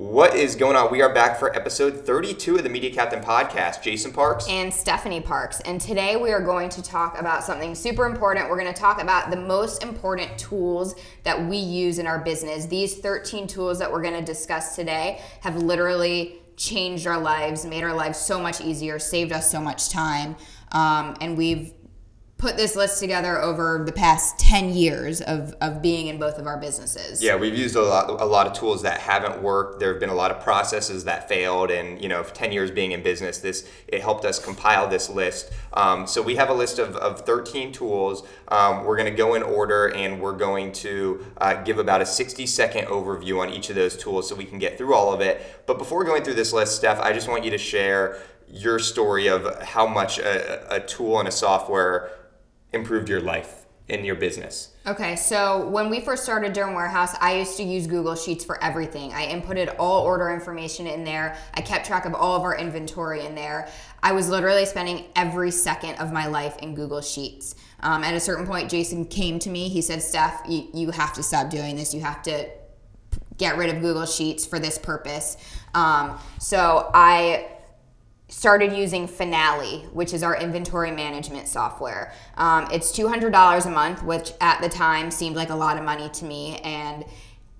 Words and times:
What 0.00 0.34
is 0.34 0.56
going 0.56 0.76
on? 0.76 0.90
We 0.90 1.02
are 1.02 1.12
back 1.12 1.38
for 1.38 1.54
episode 1.54 2.06
32 2.06 2.56
of 2.56 2.62
the 2.62 2.70
Media 2.70 2.90
Captain 2.90 3.22
podcast. 3.22 3.82
Jason 3.82 4.14
Parks. 4.14 4.48
and 4.48 4.72
Stephanie 4.72 5.20
Parks. 5.20 5.60
And 5.60 5.78
today 5.78 6.16
we 6.16 6.32
are 6.32 6.40
going 6.40 6.70
to 6.70 6.82
talk 6.82 7.20
about 7.20 7.44
something 7.44 7.74
super 7.74 8.06
important. 8.06 8.48
We're 8.48 8.58
going 8.58 8.72
to 8.72 8.80
talk 8.80 9.02
about 9.02 9.30
the 9.30 9.36
most 9.36 9.82
important 9.82 10.38
tools 10.38 10.94
that 11.24 11.38
we 11.46 11.58
use 11.58 11.98
in 11.98 12.06
our 12.06 12.18
business. 12.18 12.64
These 12.64 13.00
13 13.00 13.46
tools 13.46 13.78
that 13.78 13.92
we're 13.92 14.00
going 14.00 14.14
to 14.14 14.22
discuss 14.24 14.74
today 14.74 15.20
have 15.42 15.62
literally 15.62 16.40
changed 16.56 17.06
our 17.06 17.20
lives, 17.20 17.66
made 17.66 17.84
our 17.84 17.92
lives 17.92 18.18
so 18.18 18.40
much 18.40 18.62
easier, 18.62 18.98
saved 18.98 19.32
us 19.32 19.50
so 19.50 19.60
much 19.60 19.90
time. 19.90 20.34
Um, 20.72 21.14
and 21.20 21.36
we've 21.36 21.74
put 22.40 22.56
this 22.56 22.74
list 22.74 22.98
together 22.98 23.38
over 23.38 23.82
the 23.84 23.92
past 23.92 24.38
10 24.38 24.70
years 24.70 25.20
of, 25.20 25.54
of 25.60 25.82
being 25.82 26.06
in 26.06 26.18
both 26.18 26.38
of 26.38 26.46
our 26.46 26.56
businesses. 26.56 27.22
Yeah, 27.22 27.36
we've 27.36 27.56
used 27.56 27.76
a 27.76 27.82
lot, 27.82 28.08
a 28.08 28.24
lot 28.24 28.46
of 28.46 28.54
tools 28.54 28.80
that 28.82 28.98
haven't 28.98 29.42
worked. 29.42 29.78
There 29.78 29.90
have 29.92 30.00
been 30.00 30.08
a 30.08 30.14
lot 30.14 30.30
of 30.30 30.40
processes 30.40 31.04
that 31.04 31.28
failed, 31.28 31.70
and 31.70 32.00
you 32.00 32.08
know, 32.08 32.22
10 32.22 32.50
years 32.50 32.70
being 32.70 32.92
in 32.92 33.02
business, 33.02 33.38
this 33.38 33.68
it 33.86 34.00
helped 34.00 34.24
us 34.24 34.42
compile 34.42 34.88
this 34.88 35.10
list. 35.10 35.52
Um, 35.74 36.06
so 36.06 36.22
we 36.22 36.36
have 36.36 36.48
a 36.48 36.54
list 36.54 36.78
of, 36.78 36.96
of 36.96 37.26
13 37.26 37.72
tools. 37.72 38.26
Um, 38.48 38.84
we're 38.84 38.96
going 38.96 39.10
to 39.10 39.16
go 39.16 39.34
in 39.34 39.42
order, 39.42 39.88
and 39.94 40.18
we're 40.18 40.36
going 40.36 40.72
to 40.72 41.26
uh, 41.36 41.62
give 41.62 41.78
about 41.78 42.00
a 42.00 42.06
60 42.06 42.46
second 42.46 42.86
overview 42.86 43.38
on 43.38 43.50
each 43.50 43.68
of 43.68 43.76
those 43.76 43.98
tools, 43.98 44.26
so 44.26 44.34
we 44.34 44.46
can 44.46 44.58
get 44.58 44.78
through 44.78 44.94
all 44.94 45.12
of 45.12 45.20
it. 45.20 45.62
But 45.66 45.76
before 45.76 46.04
going 46.04 46.24
through 46.24 46.34
this 46.34 46.54
list, 46.54 46.76
Steph, 46.76 47.00
I 47.00 47.12
just 47.12 47.28
want 47.28 47.44
you 47.44 47.50
to 47.50 47.58
share 47.58 48.18
your 48.48 48.78
story 48.78 49.28
of 49.28 49.62
how 49.62 49.86
much 49.86 50.18
a, 50.18 50.74
a 50.74 50.80
tool 50.80 51.18
and 51.18 51.28
a 51.28 51.30
software 51.30 52.10
improved 52.72 53.08
your 53.08 53.20
life 53.20 53.66
in 53.90 54.04
your 54.04 54.14
business. 54.14 54.72
Okay, 54.86 55.16
so 55.16 55.66
when 55.66 55.90
we 55.90 56.00
first 56.00 56.22
started 56.22 56.54
Derm 56.54 56.74
Warehouse, 56.74 57.14
I 57.20 57.38
used 57.38 57.56
to 57.56 57.64
use 57.64 57.88
Google 57.88 58.14
Sheets 58.14 58.44
for 58.44 58.62
everything. 58.62 59.12
I 59.12 59.26
inputted 59.26 59.74
all 59.78 60.04
order 60.04 60.30
information 60.30 60.86
in 60.86 61.02
there. 61.02 61.36
I 61.54 61.60
kept 61.60 61.86
track 61.86 62.06
of 62.06 62.14
all 62.14 62.36
of 62.36 62.42
our 62.42 62.56
inventory 62.56 63.26
in 63.26 63.34
there. 63.34 63.68
I 64.02 64.12
was 64.12 64.28
literally 64.28 64.64
spending 64.64 65.06
every 65.16 65.50
second 65.50 65.96
of 65.96 66.12
my 66.12 66.28
life 66.28 66.56
in 66.58 66.74
Google 66.74 67.00
Sheets. 67.00 67.56
Um, 67.80 68.04
at 68.04 68.14
a 68.14 68.20
certain 68.20 68.46
point, 68.46 68.70
Jason 68.70 69.06
came 69.06 69.38
to 69.40 69.50
me. 69.50 69.68
He 69.68 69.82
said, 69.82 70.02
Steph, 70.02 70.42
you, 70.48 70.68
you 70.72 70.90
have 70.92 71.12
to 71.14 71.22
stop 71.22 71.50
doing 71.50 71.76
this. 71.76 71.92
You 71.92 72.00
have 72.00 72.22
to 72.22 72.48
get 73.38 73.56
rid 73.56 73.74
of 73.74 73.82
Google 73.82 74.06
Sheets 74.06 74.46
for 74.46 74.60
this 74.60 74.78
purpose. 74.78 75.36
Um, 75.74 76.18
so 76.38 76.90
I 76.94 77.48
started 78.30 78.72
using 78.72 79.06
Finale, 79.06 79.80
which 79.92 80.14
is 80.14 80.22
our 80.22 80.36
inventory 80.36 80.92
management 80.92 81.48
software. 81.48 82.12
Um, 82.36 82.68
it's 82.72 82.96
$200 82.96 83.66
a 83.66 83.70
month, 83.70 84.02
which 84.04 84.32
at 84.40 84.62
the 84.62 84.68
time 84.68 85.10
seemed 85.10 85.36
like 85.36 85.50
a 85.50 85.54
lot 85.54 85.76
of 85.76 85.84
money 85.84 86.08
to 86.08 86.24
me. 86.24 86.58
And 86.58 87.04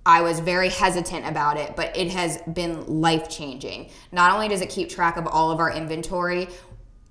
I 0.05 0.21
was 0.21 0.39
very 0.39 0.69
hesitant 0.69 1.27
about 1.27 1.57
it, 1.57 1.75
but 1.75 1.95
it 1.95 2.09
has 2.11 2.41
been 2.53 3.01
life 3.01 3.29
changing. 3.29 3.91
Not 4.11 4.33
only 4.33 4.47
does 4.47 4.61
it 4.61 4.69
keep 4.69 4.89
track 4.89 5.17
of 5.17 5.27
all 5.27 5.51
of 5.51 5.59
our 5.59 5.71
inventory, 5.71 6.47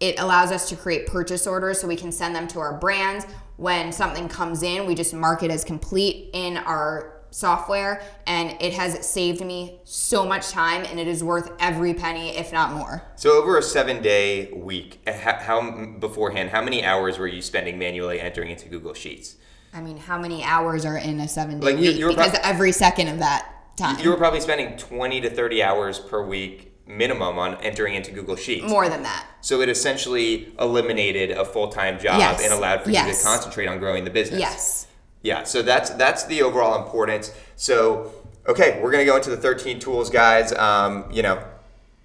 it 0.00 0.18
allows 0.18 0.50
us 0.50 0.68
to 0.70 0.76
create 0.76 1.06
purchase 1.06 1.46
orders 1.46 1.80
so 1.80 1.86
we 1.86 1.96
can 1.96 2.10
send 2.10 2.34
them 2.34 2.48
to 2.48 2.60
our 2.60 2.78
brands. 2.78 3.26
When 3.58 3.92
something 3.92 4.28
comes 4.28 4.62
in, 4.62 4.86
we 4.86 4.94
just 4.94 5.12
mark 5.12 5.42
it 5.42 5.50
as 5.50 5.64
complete 5.64 6.30
in 6.32 6.56
our 6.56 7.19
software 7.30 8.02
and 8.26 8.56
it 8.60 8.72
has 8.74 9.06
saved 9.06 9.44
me 9.44 9.80
so 9.84 10.24
much 10.26 10.50
time 10.50 10.84
and 10.84 10.98
it 11.00 11.06
is 11.08 11.22
worth 11.22 11.50
every 11.60 11.94
penny 11.94 12.36
if 12.36 12.52
not 12.52 12.72
more 12.72 13.02
So 13.16 13.40
over 13.40 13.56
a 13.58 13.62
seven 13.62 14.02
day 14.02 14.52
week, 14.52 15.00
uh, 15.06 15.12
how, 15.12 15.34
how 15.34 15.86
beforehand, 15.98 16.50
how 16.50 16.62
many 16.62 16.84
hours 16.84 17.18
were 17.18 17.26
you 17.28 17.42
spending 17.42 17.78
manually 17.78 18.20
entering 18.20 18.50
into 18.50 18.68
Google 18.68 18.94
Sheets? 18.94 19.36
i 19.72 19.80
mean 19.80 19.96
how 19.98 20.18
many 20.18 20.42
hours 20.42 20.84
are 20.84 20.96
in 20.98 21.20
a 21.20 21.28
seven 21.28 21.60
day 21.60 21.66
Like, 21.72 21.76
week 21.80 21.96
you 21.96 22.08
because 22.08 22.30
prob- 22.32 22.42
every 22.44 22.72
second 22.72 23.06
of 23.08 23.18
that 23.20 23.48
time 23.76 24.00
You 24.00 24.10
were 24.10 24.16
probably 24.16 24.40
spending 24.40 24.76
20 24.76 25.20
to 25.20 25.30
30 25.30 25.62
hours 25.62 25.98
per 26.00 26.26
week 26.26 26.72
minimum 26.88 27.38
on 27.38 27.54
entering 27.62 27.94
into 27.94 28.10
Google 28.10 28.34
Sheets. 28.34 28.68
more 28.68 28.88
than 28.88 29.04
that 29.04 29.26
So 29.42 29.60
it 29.60 29.68
essentially 29.68 30.52
eliminated 30.58 31.30
a 31.30 31.44
full 31.44 31.68
time 31.68 32.00
job 32.00 32.18
Yes. 32.18 32.42
and 32.42 32.52
allowed 32.52 32.82
for 32.82 32.90
you 32.90 32.96
to 32.96 33.22
concentrate 33.22 33.68
on 33.68 33.78
growing 33.78 34.02
the 34.04 34.10
business. 34.10 34.40
yes 34.40 34.86
Yeah, 35.22 35.44
so 35.44 35.62
that's 35.62 35.90
that's 35.90 36.24
the 36.24 36.42
overall 36.42 36.82
importance. 36.82 37.32
So 37.56 38.12
okay, 38.46 38.80
we're 38.82 38.90
gonna 38.90 39.04
go 39.04 39.16
into 39.16 39.30
the 39.30 39.36
13 39.36 39.78
tools, 39.78 40.10
guys. 40.10 40.52
Um, 40.52 41.10
you 41.12 41.22
know, 41.22 41.44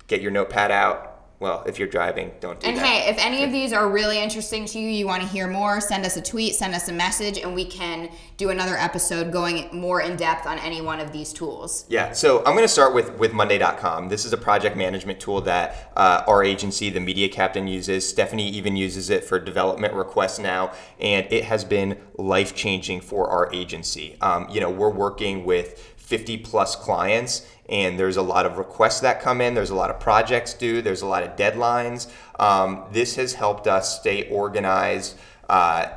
get 0.07 0.21
your 0.21 0.31
notepad 0.31 0.71
out. 0.71 1.14
Well, 1.45 1.63
if 1.67 1.77
you're 1.77 1.87
driving, 1.87 2.31
don't 2.39 2.59
do 2.59 2.65
and 2.67 2.77
that. 2.77 2.85
hey 2.85 3.09
if 3.11 3.17
any 3.19 3.43
of 3.43 3.51
these 3.57 3.71
are 3.71 3.87
really 3.87 4.17
interesting 4.19 4.65
to 4.65 4.79
you 4.79 4.89
you 4.89 5.05
want 5.05 5.21
to 5.21 5.27
hear 5.27 5.47
more 5.47 5.79
send 5.79 6.03
us 6.03 6.17
a 6.17 6.21
tweet 6.21 6.55
send 6.55 6.73
us 6.73 6.89
a 6.89 6.93
message 6.93 7.37
and 7.37 7.53
we 7.53 7.65
can 7.65 8.09
do 8.37 8.49
another 8.49 8.75
episode 8.77 9.31
going 9.31 9.69
more 9.71 10.01
in 10.01 10.15
depth 10.15 10.47
on 10.47 10.57
any 10.59 10.81
one 10.81 10.99
of 10.99 11.11
these 11.11 11.31
tools 11.31 11.85
Yeah, 11.87 12.13
so 12.13 12.39
I'm 12.39 12.53
going 12.57 12.63
to 12.71 12.75
start 12.79 12.95
with 12.95 13.11
with 13.19 13.31
Monday.com. 13.33 14.09
This 14.09 14.25
is 14.25 14.33
a 14.33 14.37
project 14.37 14.75
management 14.75 15.19
tool 15.19 15.39
that 15.41 15.91
uh, 15.95 16.23
our 16.27 16.43
agency, 16.43 16.89
the 16.89 16.99
Media 16.99 17.29
Captain, 17.29 17.67
uses. 17.67 18.09
Stephanie 18.09 18.49
even 18.49 18.75
uses 18.75 19.09
it 19.11 19.23
for 19.23 19.39
development 19.39 19.93
requests 19.93 20.39
now, 20.39 20.71
and 20.99 21.27
it 21.29 21.43
has 21.45 21.63
been 21.63 21.97
life 22.17 22.55
changing 22.55 23.01
for 23.01 23.29
our 23.29 23.53
agency. 23.53 24.17
Um, 24.21 24.47
you 24.49 24.59
know, 24.59 24.71
we're 24.71 24.89
working 25.05 25.45
with 25.45 25.67
50 25.97 26.37
plus 26.37 26.75
clients, 26.75 27.47
and 27.69 27.99
there's 27.99 28.17
a 28.17 28.21
lot 28.21 28.45
of 28.45 28.57
requests 28.57 28.99
that 29.01 29.21
come 29.21 29.41
in. 29.41 29.53
There's 29.53 29.69
a 29.69 29.75
lot 29.75 29.89
of 29.89 29.99
projects 29.99 30.53
due. 30.53 30.81
There's 30.81 31.01
a 31.01 31.07
lot 31.07 31.23
of 31.23 31.35
deadlines. 31.35 32.07
Um, 32.39 32.85
this 32.91 33.15
has 33.15 33.33
helped 33.33 33.67
us 33.67 33.99
stay 33.99 34.29
organized. 34.29 35.15
Uh, 35.49 35.87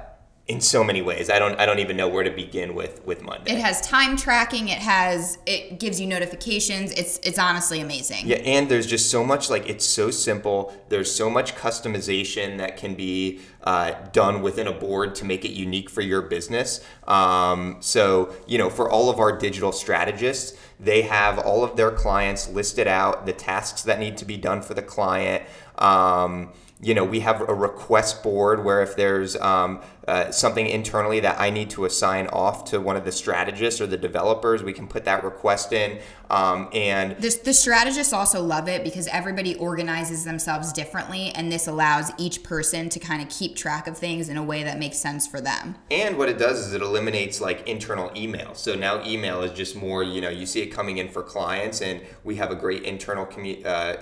in 0.48 0.62
so 0.62 0.82
many 0.82 1.02
ways, 1.02 1.28
I 1.28 1.38
don't. 1.38 1.60
I 1.60 1.66
don't 1.66 1.78
even 1.78 1.96
know 1.96 2.08
where 2.08 2.24
to 2.24 2.30
begin 2.30 2.74
with 2.74 3.04
with 3.04 3.22
Monday. 3.22 3.52
it 3.52 3.58
has 3.58 3.82
time 3.82 4.16
tracking 4.16 4.68
it 4.68 4.78
has 4.78 5.36
it 5.44 5.78
gives 5.78 6.00
you 6.00 6.06
notifications 6.06 6.90
it's 6.92 7.18
it's 7.22 7.38
honestly 7.38 7.80
amazing 7.80 8.26
Yeah, 8.26 8.36
and 8.36 8.70
there's 8.70 8.86
just 8.86 9.10
so 9.10 9.22
much 9.22 9.50
like 9.50 9.68
it's 9.68 9.84
so 9.84 10.10
simple. 10.10 10.74
There's 10.88 11.14
so 11.14 11.28
much 11.28 11.54
customization 11.54 12.56
that 12.58 12.78
can 12.78 12.94
be 12.94 13.40
uh, 13.62 13.92
done 14.12 14.40
within 14.40 14.66
a 14.66 14.72
board 14.72 15.14
to 15.16 15.26
make 15.26 15.44
it 15.44 15.50
unique 15.50 15.90
for 15.90 16.00
your 16.00 16.22
business. 16.22 16.80
Um, 17.06 17.76
so 17.80 18.32
you 18.46 18.56
know, 18.56 18.70
for 18.70 18.90
all 18.90 19.10
of 19.10 19.20
our 19.20 19.36
digital 19.36 19.70
strategists, 19.70 20.58
they 20.80 21.02
have 21.02 21.38
all 21.38 21.62
of 21.62 21.76
their 21.76 21.90
clients 21.90 22.48
listed 22.48 22.86
out, 22.86 23.26
the 23.26 23.34
tasks 23.34 23.82
that 23.82 24.00
need 24.00 24.16
to 24.16 24.24
be 24.24 24.38
done 24.38 24.62
for 24.62 24.72
the 24.72 24.82
client. 24.82 25.42
Um, 25.76 26.52
you 26.80 26.94
know, 26.94 27.04
we 27.04 27.20
have 27.20 27.40
a 27.48 27.54
request 27.54 28.22
board 28.22 28.64
where 28.64 28.82
if 28.82 28.94
there's 28.94 29.36
um, 29.36 29.80
uh, 30.08 30.32
something 30.32 30.66
internally 30.66 31.20
that 31.20 31.38
I 31.38 31.50
need 31.50 31.68
to 31.70 31.84
assign 31.84 32.28
off 32.28 32.64
to 32.70 32.80
one 32.80 32.96
of 32.96 33.04
the 33.04 33.12
strategists 33.12 33.78
or 33.78 33.86
the 33.86 33.98
developers, 33.98 34.62
we 34.62 34.72
can 34.72 34.88
put 34.88 35.04
that 35.04 35.22
request 35.22 35.72
in. 35.72 35.98
Um, 36.30 36.68
and 36.72 37.16
The, 37.18 37.38
the 37.44 37.52
strategists 37.52 38.12
also 38.12 38.42
love 38.42 38.68
it 38.68 38.84
because 38.84 39.06
everybody 39.08 39.54
organizes 39.56 40.24
themselves 40.24 40.72
differently, 40.72 41.30
and 41.34 41.52
this 41.52 41.66
allows 41.66 42.10
each 42.16 42.42
person 42.42 42.88
to 42.88 42.98
kind 42.98 43.20
of 43.20 43.28
keep 43.28 43.54
track 43.54 43.86
of 43.86 43.98
things 43.98 44.30
in 44.30 44.38
a 44.38 44.42
way 44.42 44.62
that 44.62 44.78
makes 44.78 44.96
sense 44.96 45.26
for 45.26 45.42
them. 45.42 45.76
And 45.90 46.16
what 46.16 46.30
it 46.30 46.38
does 46.38 46.66
is 46.66 46.72
it 46.72 46.80
eliminates 46.80 47.40
like 47.40 47.68
internal 47.68 48.10
email. 48.16 48.54
So 48.54 48.74
now 48.74 49.04
email 49.06 49.42
is 49.42 49.52
just 49.52 49.76
more, 49.76 50.02
you 50.02 50.22
know, 50.22 50.30
you 50.30 50.46
see 50.46 50.62
it 50.62 50.68
coming 50.68 50.98
in 50.98 51.10
for 51.10 51.22
clients, 51.22 51.82
and 51.82 52.00
we 52.24 52.36
have 52.36 52.50
a 52.50 52.56
great 52.56 52.84
internal 52.84 53.26
commu- 53.26 53.64
uh, 53.66 53.96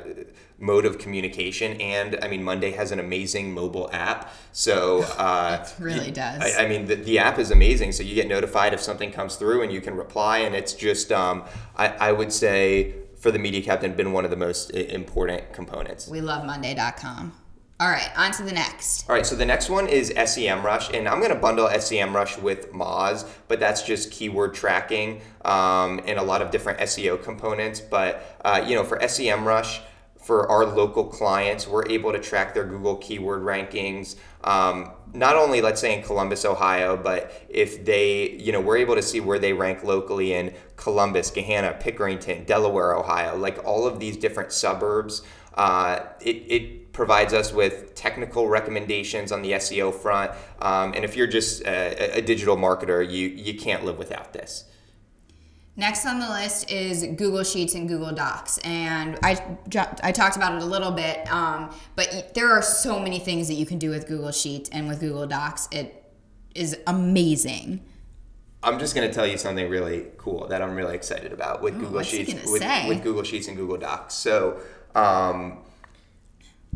mode 0.58 0.86
of 0.86 0.98
communication. 0.98 1.80
And 1.80 2.18
I 2.22 2.28
mean, 2.28 2.42
Monday 2.42 2.70
has 2.72 2.92
an 2.92 2.98
amazing 2.98 3.52
mobile 3.52 3.90
app. 3.92 4.32
So 4.52 5.02
uh, 5.18 5.66
It 5.95 5.95
really 5.98 6.10
does. 6.12 6.42
I, 6.42 6.64
I 6.64 6.68
mean, 6.68 6.86
the, 6.86 6.96
the 6.96 7.18
app 7.18 7.38
is 7.38 7.50
amazing. 7.50 7.92
So 7.92 8.02
you 8.02 8.14
get 8.14 8.28
notified 8.28 8.74
if 8.74 8.80
something 8.80 9.12
comes 9.12 9.36
through, 9.36 9.62
and 9.62 9.72
you 9.72 9.80
can 9.80 9.96
reply. 9.96 10.38
And 10.38 10.54
it's 10.54 10.72
just, 10.72 11.12
um, 11.12 11.44
I, 11.76 11.88
I 11.88 12.12
would 12.12 12.32
say, 12.32 12.94
for 13.16 13.30
the 13.30 13.38
media 13.38 13.62
captain, 13.62 13.94
been 13.94 14.12
one 14.12 14.24
of 14.24 14.30
the 14.30 14.36
most 14.36 14.70
important 14.70 15.52
components. 15.52 16.08
We 16.08 16.20
love 16.20 16.44
Monday.com. 16.44 17.32
All 17.78 17.90
right, 17.90 18.10
on 18.16 18.32
to 18.32 18.42
the 18.42 18.52
next. 18.52 19.06
All 19.06 19.14
right, 19.14 19.26
so 19.26 19.36
the 19.36 19.44
next 19.44 19.68
one 19.68 19.86
is 19.86 20.10
SEMrush, 20.10 20.96
and 20.96 21.06
I'm 21.06 21.18
going 21.18 21.32
to 21.32 21.38
bundle 21.38 21.68
SEMrush 21.68 22.40
with 22.40 22.72
Moz, 22.72 23.28
but 23.48 23.60
that's 23.60 23.82
just 23.82 24.10
keyword 24.10 24.54
tracking 24.54 25.20
um, 25.44 26.00
and 26.06 26.18
a 26.18 26.22
lot 26.22 26.40
of 26.40 26.50
different 26.50 26.78
SEO 26.78 27.22
components. 27.22 27.80
But 27.80 28.38
uh, 28.42 28.64
you 28.66 28.76
know, 28.76 28.84
for 28.84 28.96
SEMrush, 28.98 29.80
for 30.26 30.50
our 30.50 30.66
local 30.66 31.04
clients, 31.04 31.68
we're 31.68 31.86
able 31.88 32.10
to 32.10 32.18
track 32.18 32.52
their 32.52 32.64
Google 32.64 32.96
keyword 32.96 33.42
rankings. 33.42 34.16
Um, 34.42 34.90
not 35.14 35.36
only, 35.36 35.60
let's 35.60 35.80
say, 35.80 35.96
in 35.96 36.02
Columbus, 36.02 36.44
Ohio, 36.44 36.96
but 36.96 37.46
if 37.48 37.84
they, 37.84 38.30
you 38.32 38.50
know, 38.50 38.60
we're 38.60 38.78
able 38.78 38.96
to 38.96 39.02
see 39.02 39.20
where 39.20 39.38
they 39.38 39.52
rank 39.52 39.84
locally 39.84 40.32
in 40.32 40.52
Columbus, 40.74 41.30
Gahanna, 41.30 41.80
Pickerington, 41.80 42.44
Delaware, 42.44 42.96
Ohio, 42.96 43.36
like 43.36 43.64
all 43.64 43.86
of 43.86 44.00
these 44.00 44.16
different 44.16 44.52
suburbs. 44.52 45.22
Uh, 45.54 46.00
it, 46.20 46.36
it 46.48 46.92
provides 46.92 47.32
us 47.32 47.52
with 47.52 47.94
technical 47.94 48.48
recommendations 48.48 49.30
on 49.30 49.42
the 49.42 49.52
SEO 49.52 49.94
front. 49.94 50.32
Um, 50.60 50.92
and 50.94 51.04
if 51.04 51.16
you're 51.16 51.28
just 51.28 51.62
a, 51.62 52.18
a 52.18 52.20
digital 52.20 52.56
marketer, 52.56 53.08
you, 53.08 53.28
you 53.28 53.56
can't 53.56 53.84
live 53.84 53.96
without 53.96 54.32
this. 54.32 54.64
Next 55.78 56.06
on 56.06 56.18
the 56.18 56.28
list 56.28 56.70
is 56.70 57.02
Google 57.02 57.44
Sheets 57.44 57.74
and 57.74 57.86
Google 57.86 58.12
Docs, 58.12 58.56
and 58.58 59.18
I 59.22 59.38
I 60.02 60.10
talked 60.10 60.36
about 60.36 60.54
it 60.54 60.62
a 60.62 60.66
little 60.66 60.90
bit, 60.90 61.30
um, 61.30 61.74
but 61.94 62.32
there 62.34 62.50
are 62.50 62.62
so 62.62 62.98
many 62.98 63.18
things 63.18 63.46
that 63.48 63.54
you 63.54 63.66
can 63.66 63.78
do 63.78 63.90
with 63.90 64.06
Google 64.08 64.32
Sheets 64.32 64.70
and 64.70 64.88
with 64.88 65.00
Google 65.00 65.26
Docs. 65.26 65.68
It 65.70 66.02
is 66.54 66.78
amazing. 66.86 67.84
I'm 68.62 68.78
just 68.78 68.94
going 68.94 69.06
to 69.06 69.14
tell 69.14 69.26
you 69.26 69.36
something 69.36 69.68
really 69.68 70.06
cool 70.16 70.48
that 70.48 70.62
I'm 70.62 70.74
really 70.74 70.94
excited 70.94 71.32
about 71.32 71.60
with 71.60 71.74
Google 71.74 71.96
what's 71.96 72.08
Sheets 72.08 72.32
with, 72.50 72.64
with 72.88 73.02
Google 73.02 73.22
Sheets 73.22 73.46
and 73.48 73.56
Google 73.56 73.76
Docs. 73.76 74.14
So, 74.14 74.60
um, 74.94 75.58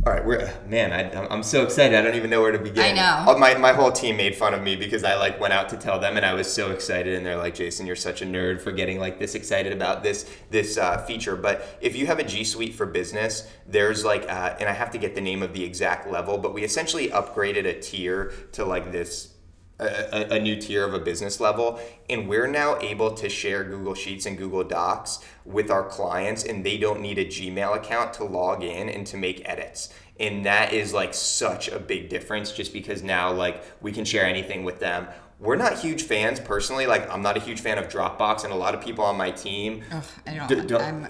all 0.07 0.13
right, 0.15 0.25
we're 0.25 0.51
man. 0.67 0.93
I, 0.93 1.11
I'm- 1.11 1.27
I'm 1.31 1.43
so 1.43 1.63
excited. 1.63 1.99
I 1.99 2.01
don't 2.03 2.15
even 2.15 2.31
know 2.31 2.41
where 2.41 2.53
to 2.53 2.59
begin. 2.59 2.83
I 2.83 2.93
know. 2.93 3.33
Uh, 3.33 3.39
My, 3.39 3.55
my 3.55 3.73
whole 3.73 3.93
team 3.93 4.17
made 4.17 4.35
fun 4.35 4.55
of 4.55 4.63
me 4.63 4.75
because 4.77 5.05
I 5.05 5.17
like 5.17 5.39
went 5.39 5.53
out 5.53 5.69
to 5.71 5.77
tell 5.77 5.99
them, 6.01 6.17
and 6.17 6.25
I 6.25 6.33
was 6.33 6.51
so 6.53 6.71
excited. 6.71 7.15
And 7.15 7.25
they're 7.27 7.37
like, 7.37 7.55
"Jason, 7.55 7.87
you're 7.87 7.97
such 7.97 8.23
a 8.23 8.25
nerd 8.25 8.61
for 8.63 8.73
getting 8.73 8.99
like 8.99 9.19
this 9.19 9.35
excited 9.35 9.73
about 9.73 10.03
this 10.03 10.25
this 10.51 10.79
uh, 10.79 11.05
feature." 11.05 11.37
But 11.37 11.65
if 11.83 11.97
you 11.97 12.07
have 12.07 12.19
a 12.19 12.25
G 12.25 12.45
Suite 12.45 12.75
for 12.75 12.87
Business, 12.87 13.47
there's 13.67 14.05
like, 14.05 14.23
uh, 14.29 14.57
and 14.59 14.69
I 14.69 14.73
have 14.73 14.91
to 14.93 14.99
get 14.99 15.15
the 15.15 15.21
name 15.21 15.43
of 15.43 15.53
the 15.53 15.65
exact 15.65 16.11
level, 16.11 16.39
but 16.39 16.55
we 16.55 16.65
essentially 16.65 17.09
upgraded 17.09 17.67
a 17.67 17.79
tier 17.79 18.33
to 18.53 18.65
like 18.65 18.93
this 18.93 19.35
a, 19.81 20.35
a, 20.35 20.39
new 20.41 20.57
tier 20.57 20.85
of 20.85 20.95
a 20.95 20.99
business 20.99 21.41
level. 21.41 21.81
And 22.09 22.29
we're 22.29 22.47
now 22.47 22.79
able 22.81 23.13
to 23.15 23.29
share 23.29 23.65
google 23.65 23.95
sheets 23.95 24.27
and 24.27 24.37
google 24.37 24.65
docs 24.65 25.21
with 25.45 25.71
our 25.71 25.85
clients 25.85 26.45
and 26.45 26.65
they 26.65 26.77
don't 26.79 27.01
need 27.01 27.19
a 27.19 27.25
gmail 27.25 27.77
account 27.77 28.13
to 28.15 28.25
log 28.25 28.63
in 28.63 28.89
and 28.89 29.07
to 29.09 29.17
make 29.17 29.49
edits. 29.49 29.93
And 30.19 30.45
that 30.45 30.73
is 30.73 30.93
like 30.93 31.15
such 31.15 31.69
a 31.69 31.79
big 31.79 32.09
difference 32.09 32.53
just 32.53 32.73
because 32.73 33.03
now 33.03 33.33
like 33.33 33.63
we 33.81 33.91
can 33.93 34.05
share 34.05 34.25
anything 34.27 34.65
with 34.65 34.81
them. 34.81 35.09
We're 35.39 35.57
not 35.57 35.79
huge 35.79 36.03
fans 36.03 36.39
personally. 36.39 36.87
Like 36.87 37.11
i'm 37.11 37.23
not 37.23 37.37
a 37.37 37.41
huge 37.41 37.61
fan 37.61 37.79
of 37.79 37.89
dropbox 37.89 38.45
and 38.45 38.53
a 38.53 38.57
lot 38.57 38.75
of 38.75 38.83
people 38.83 39.05
on 39.05 39.17
my 39.17 39.31
team 39.31 39.83
Ugh, 39.91 40.05
I 40.27 40.35
don't. 40.35 40.49
d- 40.49 40.67
don't- 40.67 40.83
I'm, 40.83 41.09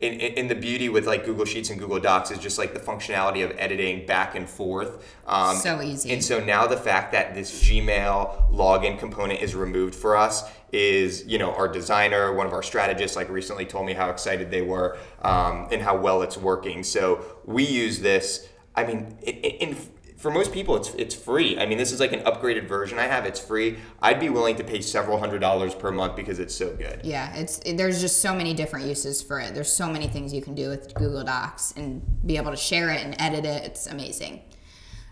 in, 0.00 0.12
in, 0.12 0.48
the 0.48 0.54
beauty 0.54 0.88
with 0.88 1.06
like 1.06 1.24
Google 1.24 1.44
Sheets 1.44 1.70
and 1.70 1.78
Google 1.78 1.98
Docs 1.98 2.30
is 2.30 2.38
just 2.38 2.58
like 2.58 2.74
the 2.74 2.80
functionality 2.80 3.44
of 3.44 3.56
editing 3.58 4.04
back 4.04 4.34
and 4.34 4.48
forth. 4.48 5.16
Um, 5.26 5.56
So 5.56 5.80
easy. 5.80 6.12
And 6.12 6.22
so 6.22 6.38
now 6.38 6.66
the 6.66 6.76
fact 6.76 7.12
that 7.12 7.34
this 7.34 7.64
Gmail 7.64 8.52
login 8.52 8.98
component 8.98 9.40
is 9.40 9.54
removed 9.54 9.94
for 9.94 10.16
us 10.16 10.44
is, 10.72 11.24
you 11.26 11.38
know, 11.38 11.54
our 11.54 11.68
designer, 11.68 12.34
one 12.34 12.46
of 12.46 12.52
our 12.52 12.62
strategists, 12.62 13.16
like 13.16 13.30
recently 13.30 13.64
told 13.64 13.86
me 13.86 13.94
how 13.94 14.10
excited 14.10 14.50
they 14.50 14.62
were 14.62 14.98
um, 15.22 15.68
and 15.70 15.80
how 15.80 15.96
well 15.96 16.22
it's 16.22 16.36
working. 16.36 16.82
So 16.82 17.24
we 17.44 17.64
use 17.64 18.00
this. 18.00 18.48
I 18.74 18.84
mean, 18.84 19.16
in, 19.22 19.34
in 19.34 19.76
for 20.26 20.32
most 20.32 20.52
people, 20.52 20.74
it's 20.74 20.92
it's 20.94 21.14
free. 21.14 21.56
I 21.56 21.66
mean, 21.66 21.78
this 21.78 21.92
is 21.92 22.00
like 22.00 22.12
an 22.12 22.18
upgraded 22.24 22.66
version 22.66 22.98
I 22.98 23.04
have. 23.04 23.26
It's 23.26 23.38
free. 23.38 23.78
I'd 24.02 24.18
be 24.18 24.28
willing 24.28 24.56
to 24.56 24.64
pay 24.64 24.80
several 24.80 25.20
hundred 25.20 25.38
dollars 25.38 25.72
per 25.72 25.92
month 25.92 26.16
because 26.16 26.40
it's 26.40 26.52
so 26.52 26.74
good. 26.74 27.00
yeah, 27.04 27.32
it's 27.36 27.60
it, 27.60 27.76
there's 27.76 28.00
just 28.00 28.20
so 28.20 28.34
many 28.34 28.52
different 28.52 28.86
uses 28.86 29.22
for 29.22 29.38
it. 29.38 29.54
There's 29.54 29.70
so 29.70 29.88
many 29.88 30.08
things 30.08 30.34
you 30.34 30.42
can 30.42 30.56
do 30.56 30.68
with 30.68 30.92
Google 30.94 31.22
Docs 31.22 31.74
and 31.76 32.02
be 32.26 32.38
able 32.38 32.50
to 32.50 32.56
share 32.56 32.90
it 32.90 33.04
and 33.04 33.14
edit 33.20 33.44
it. 33.44 33.62
It's 33.66 33.86
amazing. 33.86 34.42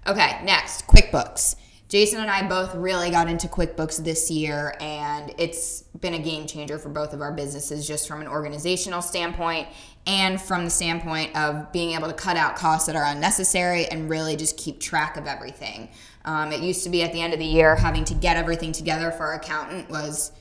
Okay, 0.05 0.40
next, 0.43 0.88
QuickBooks. 0.88 1.55
Jason 1.94 2.19
and 2.19 2.29
I 2.29 2.44
both 2.49 2.75
really 2.75 3.08
got 3.12 3.29
into 3.29 3.46
QuickBooks 3.46 4.02
this 4.02 4.29
year, 4.29 4.75
and 4.81 5.32
it's 5.38 5.82
been 6.00 6.14
a 6.14 6.19
game 6.19 6.44
changer 6.44 6.76
for 6.76 6.88
both 6.88 7.12
of 7.12 7.20
our 7.20 7.31
businesses, 7.31 7.87
just 7.87 8.08
from 8.08 8.20
an 8.20 8.26
organizational 8.26 9.00
standpoint 9.00 9.69
and 10.05 10.43
from 10.43 10.64
the 10.64 10.70
standpoint 10.70 11.37
of 11.37 11.70
being 11.70 11.93
able 11.93 12.08
to 12.08 12.12
cut 12.12 12.37
out 12.37 12.56
costs 12.56 12.88
that 12.88 12.96
are 12.96 13.05
unnecessary 13.05 13.87
and 13.87 14.11
really 14.11 14.35
just 14.35 14.56
keep 14.56 14.81
track 14.81 15.17
of 15.17 15.29
everything. 15.29 15.88
Um, 16.25 16.50
it 16.50 16.62
used 16.62 16.82
to 16.82 16.91
be 16.91 17.05
at 17.05 17.12
the 17.12 17.23
end 17.23 17.32
of 17.32 17.38
the 17.38 17.46
year, 17.46 17.76
having 17.76 18.05
to 18.06 18.14
get 18.14 18.37
everything 18.37 18.73
together 18.73 19.12
for 19.12 19.26
our 19.26 19.35
accountant 19.35 19.88
was 19.88 20.32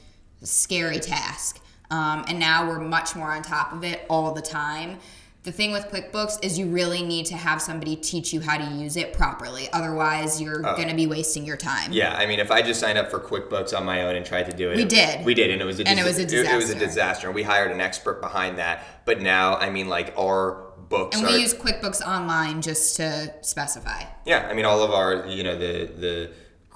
a 0.42 0.48
scary 0.48 0.98
task. 0.98 1.62
Um, 1.92 2.26
and 2.28 2.40
now 2.40 2.68
we're 2.68 2.80
much 2.80 3.16
more 3.16 3.32
on 3.32 3.44
top 3.44 3.74
of 3.74 3.84
it 3.84 4.08
all 4.10 4.34
the 4.34 4.42
time. 4.42 4.98
The 5.44 5.52
thing 5.52 5.74
with 5.74 5.88
QuickBooks 5.88 6.42
is 6.42 6.58
you 6.58 6.68
really 6.68 7.04
need 7.04 7.26
to 7.26 7.36
have 7.36 7.62
somebody 7.62 7.98
teach 7.98 8.32
you 8.32 8.40
how 8.40 8.58
to 8.58 8.76
use 8.76 8.96
it 8.96 9.12
properly. 9.12 9.68
Otherwise, 9.74 10.42
you're 10.42 10.66
oh. 10.66 10.76
going 10.78 10.88
to 10.88 10.96
be 10.96 11.06
wasting 11.06 11.46
your 11.46 11.58
time. 11.58 11.92
Yeah, 11.92 12.16
I 12.16 12.26
mean, 12.26 12.40
if 12.40 12.50
I 12.50 12.62
just 12.62 12.80
signed 12.80 12.98
up 12.98 13.12
for 13.12 13.20
QuickBooks 13.20 13.78
on 13.78 13.84
my 13.86 14.04
own 14.04 14.16
and 14.16 14.26
tried 14.26 14.50
to 14.50 14.56
do 14.56 14.72
it, 14.72 14.78
We 14.78 14.86
did. 14.86 15.26
we 15.26 15.34
did, 15.34 15.52
and 15.52 15.62
it 15.62 15.66
was 15.66 15.82
a 15.82 15.88
And 15.88 16.00
it 16.00 16.06
was 16.06 16.18
a 16.18 16.26
disaster. 16.26 16.54
It, 16.54 16.56
was 16.56 16.70
a 16.70 16.80
disaster. 16.80 17.30
we 17.30 17.44
hired 17.44 17.72
an 17.72 17.82
expert 17.82 18.22
behind 18.22 18.58
that. 18.58 18.86
But 19.04 19.22
now, 19.22 19.56
I 19.58 19.70
mean, 19.70 19.90
like 19.90 20.14
our 20.18 20.72
books 20.88 21.18
And 21.18 21.26
are. 21.26 21.34
we 21.34 21.40
use 21.40 21.54
QuickBooks 21.54 22.02
Online 22.08 22.62
just 22.62 22.96
to 22.96 23.34
specify. 23.42 24.04
yeah, 24.26 24.48
I 24.50 24.54
mean, 24.54 24.64
all 24.64 24.82
of 24.82 24.92
our, 24.92 25.28
you 25.28 25.44
know, 25.44 25.58
the 25.58 25.92
the 25.94 26.32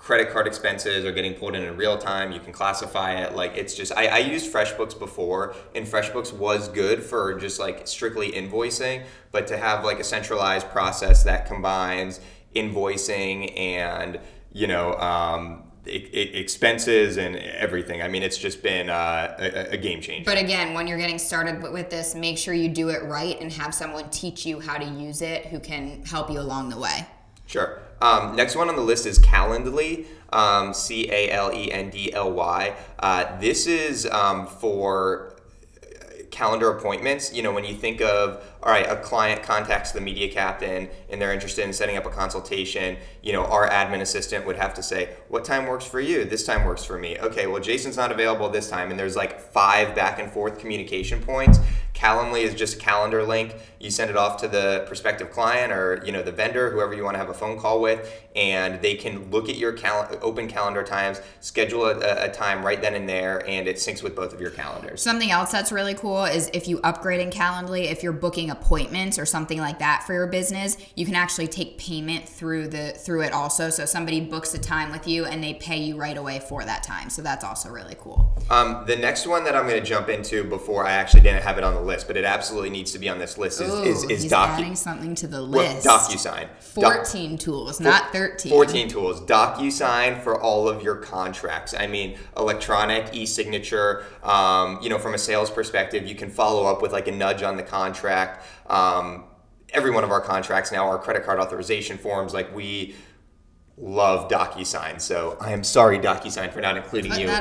credit 0.07 0.31
card 0.31 0.48
expenses 0.48 1.04
are 1.04 1.12
getting 1.12 1.33
pulled 1.33 1.54
in 1.54 1.63
in 1.63 1.75
real 1.75 1.98
time. 1.98 2.31
You 2.31 2.39
can 2.39 2.54
classify 2.54 3.15
it. 3.15 3.36
Like 3.36 3.57
it's 3.57 3.75
just, 3.75 3.92
I, 3.92 4.07
I 4.07 4.18
used 4.19 4.54
FreshBooks 4.54 4.98
before, 4.98 5.54
and 5.75 5.86
FreshBooks 5.86 6.31
was 6.31 6.69
good 6.69 7.04
for 7.04 7.38
just 7.38 7.59
like 7.59 7.86
strictly 7.89 8.31
invoicing, 8.31 9.04
but 9.33 9.48
to 9.48 9.57
have 9.57 9.83
like 9.83 10.00
a 10.00 10.06
centralized 10.06 10.69
process 10.69 11.25
that 11.25 11.45
combines 11.45 12.21
invoicing 12.56 13.56
and 13.59 14.19
you 14.54 14.68
know. 14.68 14.94
Um, 14.95 15.63
expenses 15.89 17.15
and 17.15 17.38
everything. 17.38 18.01
I 18.01 18.09
mean, 18.09 18.21
it's 18.21 18.38
just 18.38 18.62
been 18.62 18.89
uh, 18.89 19.38
a, 19.39 19.75
a 19.75 19.77
game 19.77 20.01
changer. 20.01 20.30
But 20.30 20.38
again, 20.38 20.74
when 20.74 20.86
you're 20.86 20.98
getting 20.98 21.18
started 21.18 21.63
with 21.63 21.89
this, 21.89 22.13
make 22.13 22.38
sure 22.38 22.54
you 22.54 22.68
do 22.68 22.89
it 22.89 23.04
right 23.04 23.39
and 23.39 23.50
have 23.54 23.74
someone 23.74 24.09
teach 24.09 24.45
you 24.45 24.59
how 24.59 24.77
to 24.77 24.83
use 24.83 25.21
it 25.21 25.45
who 25.45 25.62
can 25.62 26.04
help 26.04 26.30
you 26.30 26.42
along 26.42 26.68
the 26.68 26.77
way. 26.77 27.07
Sure. 27.47 27.79
Um, 28.01 28.35
next 28.35 28.55
one 28.55 28.69
on 28.69 28.75
the 28.75 28.83
list 28.83 29.07
is 29.07 29.17
Calendly, 29.17 30.05
um, 30.31 30.73
C 30.73 31.09
A 31.09 31.31
L 31.31 31.51
E 31.51 31.71
N 31.71 31.89
D 31.89 32.13
L 32.13 32.31
Y. 32.31 32.75
Uh, 32.99 33.39
this 33.39 33.65
is 33.65 34.05
um, 34.05 34.45
for 34.45 35.33
calendar 36.29 36.69
appointments. 36.69 37.33
You 37.33 37.41
know, 37.41 37.51
when 37.51 37.65
you 37.65 37.73
think 37.73 38.01
of, 38.01 38.44
all 38.61 38.71
right, 38.71 38.88
a 38.88 38.97
client 38.97 39.41
contacts 39.41 39.91
the 39.91 40.01
media 40.01 40.31
captain 40.31 40.89
and 41.09 41.21
they're 41.21 41.33
interested 41.33 41.63
in 41.63 41.73
setting 41.73 41.97
up 41.97 42.05
a 42.05 42.09
consultation, 42.09 42.97
you 43.23 43.33
know, 43.33 43.45
our 43.45 43.67
admin 43.69 44.01
assistant 44.01 44.45
would 44.45 44.57
have 44.57 44.73
to 44.75 44.83
say, 44.83 45.15
what 45.29 45.45
time 45.45 45.65
works 45.65 45.85
for 45.85 45.99
you? 45.99 46.25
This 46.25 46.45
time 46.45 46.65
works 46.65 46.83
for 46.83 46.99
me. 46.99 47.17
Okay, 47.19 47.47
well, 47.47 47.61
Jason's 47.61 47.97
not 47.97 48.11
available 48.11 48.49
this 48.49 48.69
time. 48.69 48.91
And 48.91 48.99
there's 48.99 49.15
like 49.15 49.39
five 49.39 49.95
back 49.95 50.19
and 50.19 50.31
forth 50.31 50.59
communication 50.59 51.21
points. 51.21 51.59
Calendly 51.97 52.44
is 52.44 52.53
just 52.53 52.75
a 52.75 52.79
calendar 52.79 53.23
link. 53.23 53.55
You 53.79 53.89
send 53.89 54.11
it 54.11 54.17
off 54.17 54.38
to 54.41 54.47
the 54.47 54.83
prospective 54.85 55.31
client 55.31 55.73
or 55.73 55.99
you 56.05 56.11
know 56.11 56.21
the 56.21 56.31
vendor, 56.31 56.69
whoever 56.69 56.94
you 56.94 57.03
want 57.03 57.15
to 57.15 57.17
have 57.17 57.29
a 57.29 57.33
phone 57.33 57.59
call 57.59 57.81
with, 57.81 58.23
and 58.35 58.79
they 58.83 58.94
can 58.94 59.31
look 59.31 59.49
at 59.49 59.57
your 59.57 59.73
cal- 59.73 60.07
open 60.21 60.47
calendar 60.47 60.83
times, 60.83 61.21
schedule 61.39 61.85
a, 61.85 62.25
a 62.25 62.31
time 62.31 62.63
right 62.63 62.79
then 62.81 62.94
and 62.94 63.09
there, 63.09 63.47
and 63.49 63.67
it 63.67 63.77
syncs 63.77 64.03
with 64.03 64.15
both 64.15 64.31
of 64.31 64.39
your 64.39 64.51
calendars. 64.51 65.01
Something 65.01 65.31
else 65.31 65.51
that's 65.51 65.71
really 65.71 65.95
cool 65.95 66.25
is 66.25 66.51
if 66.53 66.67
you 66.67 66.79
upgrade 66.83 67.19
in 67.19 67.31
Calendly, 67.31 67.85
if 67.85 68.03
you're 68.03 68.13
booking 68.13 68.51
appointments 68.51 69.17
or 69.17 69.25
something 69.25 69.59
like 69.59 69.79
that 69.79 70.03
for 70.05 70.13
your 70.13 70.27
business, 70.27 70.77
you 70.95 71.05
can 71.05 71.15
actually 71.15 71.47
take 71.47 71.79
payment 71.79 72.29
through 72.29 72.67
the 72.67 72.91
through 72.91 73.23
it 73.23 73.33
also. 73.33 73.71
So 73.71 73.85
somebody 73.85 74.21
books 74.21 74.53
a 74.53 74.59
time 74.59 74.91
with 74.91 75.07
you 75.07 75.25
and 75.25 75.44
they 75.44 75.55
pay 75.55 75.77
you 75.77 75.97
right 75.97 76.17
away 76.17 76.41
for 76.41 76.63
that 76.63 76.83
time. 76.83 77.09
So 77.09 77.23
that's 77.23 77.44
also 77.44 77.69
really 77.69 77.95
cool. 77.99 78.35
Um, 78.51 78.83
the 78.85 78.95
next 78.95 79.25
one 79.25 79.44
that 79.45 79.55
I'm 79.55 79.67
going 79.67 79.81
to 79.81 79.88
jump 79.88 80.09
into 80.09 80.44
before 80.44 80.85
I 80.85 80.91
actually 80.91 81.21
didn't 81.21 81.44
have 81.44 81.57
it 81.57 81.63
on 81.63 81.73
the 81.73 81.87
list, 81.88 82.06
but 82.06 82.16
it 82.16 82.25
absolutely 82.25 82.69
needs 82.69 82.92
to 82.92 83.00
be 83.00 83.10
on 83.10 83.18
this 83.18 83.38
list 83.38 83.60
is 83.62 83.74
Ooh, 83.74 83.84
is, 83.84 84.04
is 84.04 84.23
he's 84.23 84.31
Docu 84.31 84.47
adding 84.47 84.76
something 84.76 85.16
to 85.16 85.28
the 85.28 85.38
well, 85.38 85.73
list. 85.73 85.88
DocuSign. 85.88 86.47
Doc- 86.76 87.07
14 87.07 87.38
tools, 87.40 87.80
not 87.80 88.11
13. 88.11 88.52
14 88.52 88.88
tools. 88.88 89.21
DocuSign 89.21 90.21
for 90.21 90.40
all 90.40 90.69
of 90.69 90.83
your 90.83 90.97
contracts. 90.97 91.73
I 91.73 91.88
mean, 91.88 92.19
electronic 92.38 93.16
e-signature. 93.16 94.04
Um, 94.21 94.80
you 94.83 94.90
know, 94.90 95.00
from 95.00 95.16
a 95.16 95.18
sales 95.18 95.50
perspective, 95.50 96.06
you 96.06 96.14
can 96.14 96.30
follow 96.30 96.66
up 96.66 96.83
with 96.83 96.92
like 96.92 97.07
a 97.07 97.11
nudge 97.11 97.42
on 97.42 97.57
the 97.57 97.64
contract. 97.64 98.45
Um, 98.68 99.23
every 99.73 99.92
one 99.92 100.04
of 100.04 100.11
our 100.11 100.21
contracts 100.21 100.71
now 100.71 100.88
our 100.88 100.97
credit 100.97 101.26
card 101.26 101.40
authorization 101.40 101.97
forms. 101.97 102.33
Like 102.33 102.54
we 102.56 102.95
love 103.80 104.28
DocuSign. 104.28 105.00
So 105.00 105.38
I 105.40 105.52
am 105.52 105.64
sorry, 105.64 106.00
DocuSign, 106.00 106.52
for 106.52 106.62
not 106.62 106.78
including 106.78 107.12
Put 107.12 107.22
you 107.22 107.28
the 107.28 107.34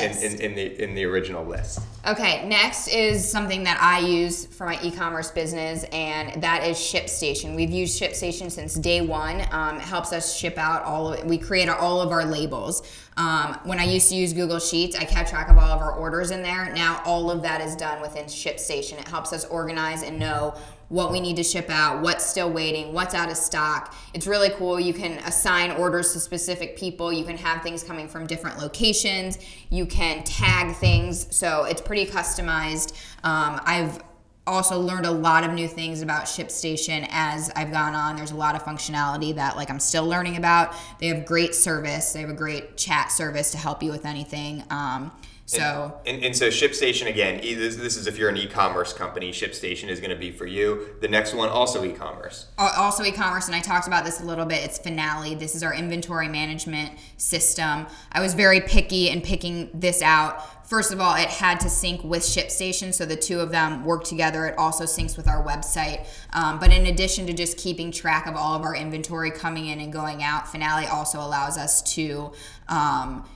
in-. 0.00 0.32
In, 0.32 0.40
in 0.40 0.54
the 0.54 0.82
in 0.82 0.94
the 0.94 1.04
original 1.04 1.44
list. 1.44 1.80
Okay, 2.06 2.48
next 2.48 2.88
is 2.88 3.30
something 3.30 3.62
that 3.64 3.78
I 3.80 4.00
use 4.00 4.46
for 4.46 4.66
my 4.66 4.78
e-commerce 4.82 5.30
business, 5.30 5.84
and 5.92 6.42
that 6.42 6.66
is 6.66 6.76
ShipStation. 6.78 7.54
We've 7.54 7.70
used 7.70 8.00
ShipStation 8.00 8.50
since 8.50 8.74
day 8.74 9.02
one. 9.02 9.46
Um, 9.52 9.76
it 9.76 9.82
helps 9.82 10.12
us 10.12 10.34
ship 10.34 10.56
out 10.56 10.82
all 10.82 11.12
of 11.12 11.20
it. 11.20 11.26
We 11.26 11.36
create 11.38 11.68
all 11.68 12.00
of 12.00 12.10
our 12.10 12.24
labels. 12.24 12.82
Um, 13.18 13.58
when 13.64 13.78
I 13.78 13.84
used 13.84 14.08
to 14.08 14.16
use 14.16 14.32
Google 14.32 14.58
Sheets, 14.58 14.96
I 14.96 15.04
kept 15.04 15.28
track 15.28 15.50
of 15.50 15.58
all 15.58 15.68
of 15.68 15.82
our 15.82 15.92
orders 15.92 16.30
in 16.30 16.42
there. 16.42 16.72
Now 16.72 17.02
all 17.04 17.30
of 17.30 17.42
that 17.42 17.60
is 17.60 17.76
done 17.76 18.00
within 18.00 18.24
ShipStation. 18.24 18.98
It 18.98 19.06
helps 19.06 19.32
us 19.34 19.44
organize 19.44 20.02
and 20.02 20.18
know 20.18 20.54
what 20.92 21.10
we 21.10 21.20
need 21.20 21.36
to 21.36 21.42
ship 21.42 21.70
out, 21.70 22.02
what's 22.02 22.24
still 22.26 22.50
waiting, 22.50 22.92
what's 22.92 23.14
out 23.14 23.30
of 23.30 23.36
stock. 23.38 23.94
It's 24.12 24.26
really 24.26 24.50
cool. 24.50 24.78
You 24.78 24.92
can 24.92 25.12
assign 25.20 25.70
orders 25.70 26.12
to 26.12 26.20
specific 26.20 26.76
people. 26.76 27.10
You 27.10 27.24
can 27.24 27.38
have 27.38 27.62
things 27.62 27.82
coming 27.82 28.06
from 28.06 28.26
different 28.26 28.58
locations. 28.58 29.38
You 29.70 29.86
can 29.86 30.22
tag 30.24 30.76
things. 30.76 31.34
So 31.34 31.64
it's 31.64 31.80
pretty 31.80 32.04
customized. 32.04 32.92
Um, 33.24 33.58
I've 33.64 34.02
also 34.46 34.78
learned 34.78 35.06
a 35.06 35.10
lot 35.10 35.44
of 35.44 35.52
new 35.52 35.66
things 35.66 36.02
about 36.02 36.24
ShipStation 36.24 37.06
as 37.10 37.50
I've 37.56 37.72
gone 37.72 37.94
on. 37.94 38.16
There's 38.16 38.32
a 38.32 38.36
lot 38.36 38.54
of 38.54 38.62
functionality 38.62 39.34
that 39.36 39.56
like 39.56 39.70
I'm 39.70 39.80
still 39.80 40.06
learning 40.06 40.36
about. 40.36 40.74
They 41.00 41.06
have 41.06 41.24
great 41.24 41.54
service. 41.54 42.12
They 42.12 42.20
have 42.20 42.28
a 42.28 42.34
great 42.34 42.76
chat 42.76 43.10
service 43.10 43.50
to 43.52 43.56
help 43.56 43.82
you 43.82 43.90
with 43.90 44.04
anything. 44.04 44.62
Um, 44.68 45.10
So 45.46 46.00
And, 46.06 46.24
and 46.24 46.36
so 46.36 46.48
ShipStation 46.48 47.08
again, 47.08 47.40
this, 47.40 47.76
this 47.76 47.96
is 47.96 48.06
if 48.06 48.16
you're 48.16 48.28
an 48.28 48.36
e-commerce 48.36 48.92
company, 48.92 49.32
ShipStation 49.32 49.88
is 49.88 49.98
going 49.98 50.10
to 50.10 50.16
be 50.16 50.30
for 50.30 50.46
you. 50.46 50.94
The 51.00 51.08
next 51.08 51.34
one 51.34 51.48
also 51.48 51.84
e-commerce. 51.84 52.46
Also 52.58 53.04
e-commerce 53.04 53.48
and 53.48 53.56
i 53.56 53.60
talked 53.60 53.86
about 53.86 54.04
this 54.04 54.20
a 54.20 54.24
little 54.24 54.46
bit 54.46 54.64
it's 54.64 54.78
finale. 54.78 55.34
This 55.34 55.54
is 55.54 55.62
our 55.62 55.74
inventory 55.74 56.28
management 56.28 56.92
system. 57.16 57.86
I 58.12 58.20
was 58.20 58.34
very 58.34 58.60
picky 58.60 59.08
in 59.08 59.20
picking 59.20 59.70
this 59.74 60.00
out. 60.00 60.66
First 60.68 60.92
of 60.92 61.00
all 61.00 61.16
it 61.16 61.28
had 61.28 61.58
to 61.60 61.68
sync 61.68 62.04
with 62.04 62.22
shipstation 62.22 62.94
so 62.94 63.04
the 63.04 63.16
two 63.16 63.40
of 63.40 63.50
them 63.50 63.84
work 63.84 64.04
together. 64.04 64.46
It 64.46 64.56
also 64.58 64.84
syncs 64.84 65.16
with 65.16 65.26
our 65.26 65.44
website. 65.44 66.06
Um, 66.32 66.60
but 66.60 66.72
in 66.72 66.86
addition 66.86 67.26
to 67.26 67.32
just 67.32 67.58
keeping 67.58 67.90
track 67.90 68.26
of 68.26 68.36
all 68.36 68.54
of 68.54 68.62
our 68.62 68.76
inventory 68.76 69.32
coming 69.32 69.66
in 69.66 69.80
and 69.80 69.92
going 69.92 70.22
out 70.22 70.48
finale 70.48 70.86
also 70.86 71.18
allows 71.18 71.58
us 71.58 71.82
to 71.94 72.32
um, 72.68 73.28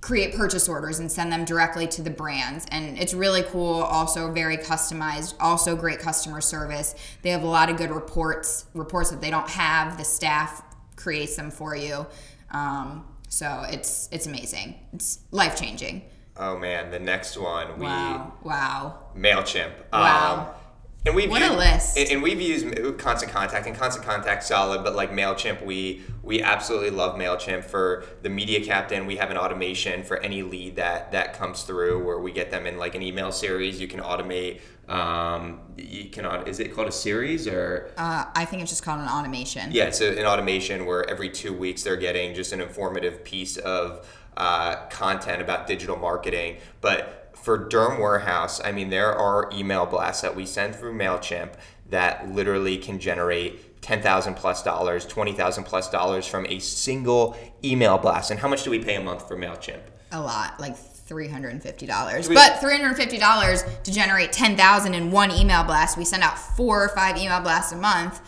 create 0.00 0.34
purchase 0.34 0.68
orders 0.68 0.98
and 0.98 1.10
send 1.10 1.32
them 1.32 1.44
directly 1.44 1.86
to 1.88 2.02
the 2.02 2.10
brands. 2.10 2.66
And 2.70 2.98
it's 2.98 3.14
really 3.14 3.42
cool 3.42 3.82
also 3.82 4.32
very 4.32 4.56
customized 4.56 5.34
also 5.40 5.74
great 5.76 5.98
customer 5.98 6.40
service. 6.40 6.94
They 7.22 7.30
have 7.30 7.42
a 7.42 7.48
lot 7.48 7.70
of 7.70 7.76
good 7.76 7.90
reports 7.90 8.66
reports 8.74 9.10
that 9.10 9.20
they 9.20 9.30
don't 9.30 9.50
have. 9.50 9.98
The 9.98 10.04
staff 10.04 10.62
creates 10.96 11.36
them 11.36 11.50
for 11.50 11.74
you. 11.74 12.06
Um, 12.50 13.06
so 13.28 13.64
it's 13.68 14.08
it's 14.12 14.26
amazing. 14.26 14.76
It's 14.92 15.20
life 15.32 15.56
changing 15.56 16.02
Oh 16.38 16.58
man, 16.58 16.90
the 16.90 16.98
next 16.98 17.38
one 17.38 17.78
we 17.78 17.86
wow. 17.86 18.34
Wow. 18.42 18.98
Mailchimp. 19.16 19.72
Wow. 19.92 20.54
Um, 20.54 20.62
and 21.06 21.14
we've 21.14 21.30
What 21.30 21.42
a 21.42 21.46
used, 21.46 21.58
list. 21.58 21.98
And, 21.98 22.10
and 22.10 22.22
we've 22.22 22.40
used 22.40 22.98
Constant 22.98 23.32
Contact 23.32 23.66
and 23.66 23.76
Constant 23.76 24.04
Contact 24.04 24.42
solid, 24.42 24.82
but 24.82 24.94
like 24.94 25.12
Mailchimp, 25.12 25.64
we 25.64 26.02
we 26.22 26.42
absolutely 26.42 26.90
love 26.90 27.16
Mailchimp 27.16 27.64
for 27.64 28.04
the 28.22 28.28
media 28.28 28.64
captain. 28.64 29.06
We 29.06 29.16
have 29.16 29.30
an 29.30 29.38
automation 29.38 30.02
for 30.02 30.18
any 30.18 30.42
lead 30.42 30.76
that 30.76 31.12
that 31.12 31.34
comes 31.34 31.62
through, 31.62 32.04
where 32.04 32.18
we 32.18 32.32
get 32.32 32.50
them 32.50 32.66
in 32.66 32.78
like 32.78 32.94
an 32.94 33.02
email 33.02 33.32
series. 33.32 33.80
You 33.80 33.88
can 33.88 34.00
automate. 34.00 34.60
Um, 34.88 35.60
you 35.76 36.10
can 36.10 36.26
is 36.46 36.60
it 36.60 36.72
called 36.72 36.86
a 36.86 36.92
series 36.92 37.48
or 37.48 37.90
uh, 37.96 38.26
i 38.36 38.44
think 38.44 38.62
it's 38.62 38.70
just 38.70 38.84
called 38.84 39.00
an 39.00 39.08
automation 39.08 39.72
yeah, 39.72 39.86
it's 39.86 40.00
a, 40.00 40.16
an 40.16 40.26
automation 40.26 40.86
where 40.86 41.10
every 41.10 41.28
two 41.28 41.52
weeks 41.52 41.82
they're 41.82 41.96
getting 41.96 42.36
just 42.36 42.52
an 42.52 42.60
informative 42.60 43.24
piece 43.24 43.56
of 43.56 44.06
uh, 44.36 44.76
content 44.90 45.40
about 45.40 45.66
digital 45.66 45.96
marketing. 45.96 46.58
But 46.80 47.15
for 47.46 47.56
Derm 47.56 48.00
Warehouse, 48.00 48.60
I 48.64 48.72
mean, 48.72 48.90
there 48.90 49.14
are 49.14 49.48
email 49.54 49.86
blasts 49.86 50.22
that 50.22 50.34
we 50.34 50.44
send 50.44 50.74
through 50.74 50.94
MailChimp 50.98 51.52
that 51.90 52.28
literally 52.28 52.76
can 52.76 52.98
generate 52.98 53.80
ten 53.80 54.02
thousand 54.02 54.34
plus 54.34 54.64
dollars, 54.64 55.06
twenty 55.06 55.32
thousand 55.32 55.62
plus 55.62 55.88
dollars 55.88 56.26
from 56.26 56.44
a 56.46 56.58
single 56.58 57.36
email 57.62 57.98
blast. 57.98 58.32
And 58.32 58.40
how 58.40 58.48
much 58.48 58.64
do 58.64 58.70
we 58.72 58.80
pay 58.80 58.96
a 58.96 59.00
month 59.00 59.28
for 59.28 59.36
MailChimp? 59.36 59.78
a 60.12 60.20
lot 60.20 60.58
like 60.60 60.76
$350 60.76 62.28
We- 62.28 62.34
but 62.34 62.54
$350 62.60 63.82
to 63.82 63.92
generate 63.92 64.32
10000 64.32 64.94
in 64.94 65.10
one 65.10 65.32
email 65.32 65.64
blast 65.64 65.98
we 65.98 66.04
send 66.04 66.22
out 66.22 66.38
four 66.38 66.84
or 66.84 66.88
five 66.90 67.16
email 67.16 67.40
blasts 67.40 67.72
a 67.72 67.76
month 67.76 68.20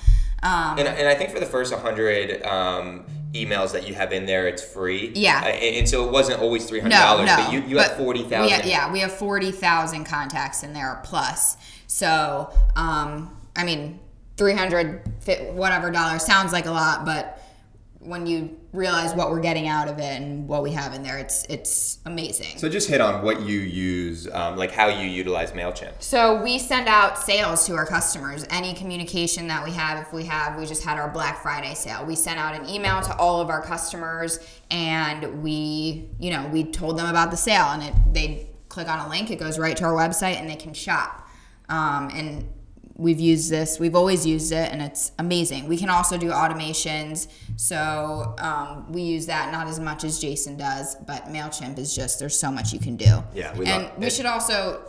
um, 0.42 0.76
And, 0.78 0.88
and 0.88 1.08
I 1.08 1.14
think 1.14 1.30
for 1.30 1.38
the 1.38 1.46
first 1.46 1.72
100 1.72 2.42
um, 2.44 3.04
emails 3.32 3.72
that 3.72 3.86
you 3.86 3.94
have 3.94 4.12
in 4.12 4.26
there, 4.26 4.48
it's 4.48 4.62
free. 4.62 5.12
Yeah. 5.14 5.40
Uh, 5.44 5.48
and, 5.48 5.76
and 5.76 5.88
so 5.88 6.06
it 6.06 6.10
wasn't 6.10 6.40
always 6.40 6.70
$300, 6.70 6.88
no, 6.88 7.24
no. 7.24 7.36
but 7.36 7.52
you, 7.52 7.60
you 7.62 7.76
but 7.76 7.88
have 7.88 7.96
40,000. 7.98 8.42
we 8.42 8.70
Yeah, 8.70 8.92
we 8.92 9.00
have 9.00 9.12
40,000 9.12 10.04
contacts 10.04 10.62
in 10.62 10.72
there 10.72 11.00
plus. 11.04 11.56
So, 11.86 12.52
um, 12.76 13.36
I 13.56 13.64
mean, 13.64 14.00
300 14.36 15.02
whatever 15.54 15.90
dollars 15.90 16.24
sounds 16.24 16.52
like 16.52 16.66
a 16.66 16.70
lot, 16.70 17.04
but 17.04 17.37
when 18.08 18.26
you 18.26 18.58
realize 18.72 19.12
what 19.12 19.30
we're 19.30 19.40
getting 19.40 19.68
out 19.68 19.86
of 19.86 19.98
it 19.98 20.20
and 20.20 20.48
what 20.48 20.62
we 20.62 20.72
have 20.72 20.94
in 20.94 21.02
there, 21.02 21.18
it's 21.18 21.44
it's 21.50 21.98
amazing. 22.06 22.56
So 22.56 22.68
just 22.68 22.88
hit 22.88 23.02
on 23.02 23.22
what 23.22 23.42
you 23.42 23.60
use, 23.60 24.26
um, 24.32 24.56
like 24.56 24.72
how 24.72 24.88
you 24.88 25.06
utilize 25.06 25.52
MailChimp. 25.52 25.92
So 26.00 26.42
we 26.42 26.58
send 26.58 26.88
out 26.88 27.18
sales 27.18 27.66
to 27.66 27.74
our 27.74 27.84
customers. 27.84 28.46
Any 28.48 28.72
communication 28.72 29.46
that 29.48 29.62
we 29.62 29.72
have, 29.72 30.00
if 30.06 30.12
we 30.12 30.24
have, 30.24 30.58
we 30.58 30.64
just 30.64 30.82
had 30.82 30.98
our 30.98 31.10
Black 31.10 31.42
Friday 31.42 31.74
sale. 31.74 32.06
We 32.06 32.14
sent 32.14 32.38
out 32.38 32.54
an 32.54 32.66
email 32.66 33.02
to 33.02 33.14
all 33.16 33.42
of 33.42 33.50
our 33.50 33.62
customers, 33.62 34.38
and 34.70 35.42
we, 35.42 36.08
you 36.18 36.30
know, 36.30 36.48
we 36.50 36.64
told 36.64 36.98
them 36.98 37.10
about 37.10 37.30
the 37.30 37.36
sale, 37.36 37.66
and 37.66 37.82
it 37.82 37.94
they 38.14 38.50
click 38.70 38.88
on 38.88 39.06
a 39.06 39.08
link, 39.08 39.30
it 39.30 39.38
goes 39.38 39.58
right 39.58 39.76
to 39.76 39.84
our 39.84 39.92
website, 39.92 40.40
and 40.40 40.48
they 40.48 40.56
can 40.56 40.72
shop. 40.72 41.28
Um, 41.68 42.08
and 42.14 42.48
we've 42.98 43.20
used 43.20 43.50
this, 43.50 43.78
we've 43.78 43.94
always 43.94 44.26
used 44.26 44.52
it, 44.52 44.70
and 44.70 44.82
it's 44.82 45.12
amazing. 45.18 45.68
We 45.68 45.78
can 45.78 45.88
also 45.88 46.18
do 46.18 46.30
automations, 46.30 47.28
so 47.56 48.34
um, 48.38 48.92
we 48.92 49.02
use 49.02 49.26
that 49.26 49.50
not 49.52 49.68
as 49.68 49.80
much 49.80 50.04
as 50.04 50.18
Jason 50.18 50.56
does, 50.56 50.96
but 51.06 51.26
Mailchimp 51.26 51.78
is 51.78 51.94
just 51.94 52.18
there's 52.18 52.38
so 52.38 52.50
much 52.50 52.72
you 52.72 52.80
can 52.80 52.96
do. 52.96 53.24
Yeah, 53.34 53.56
we 53.56 53.66
and 53.66 53.90
we 53.96 54.06
it. 54.08 54.12
should 54.12 54.26
also 54.26 54.82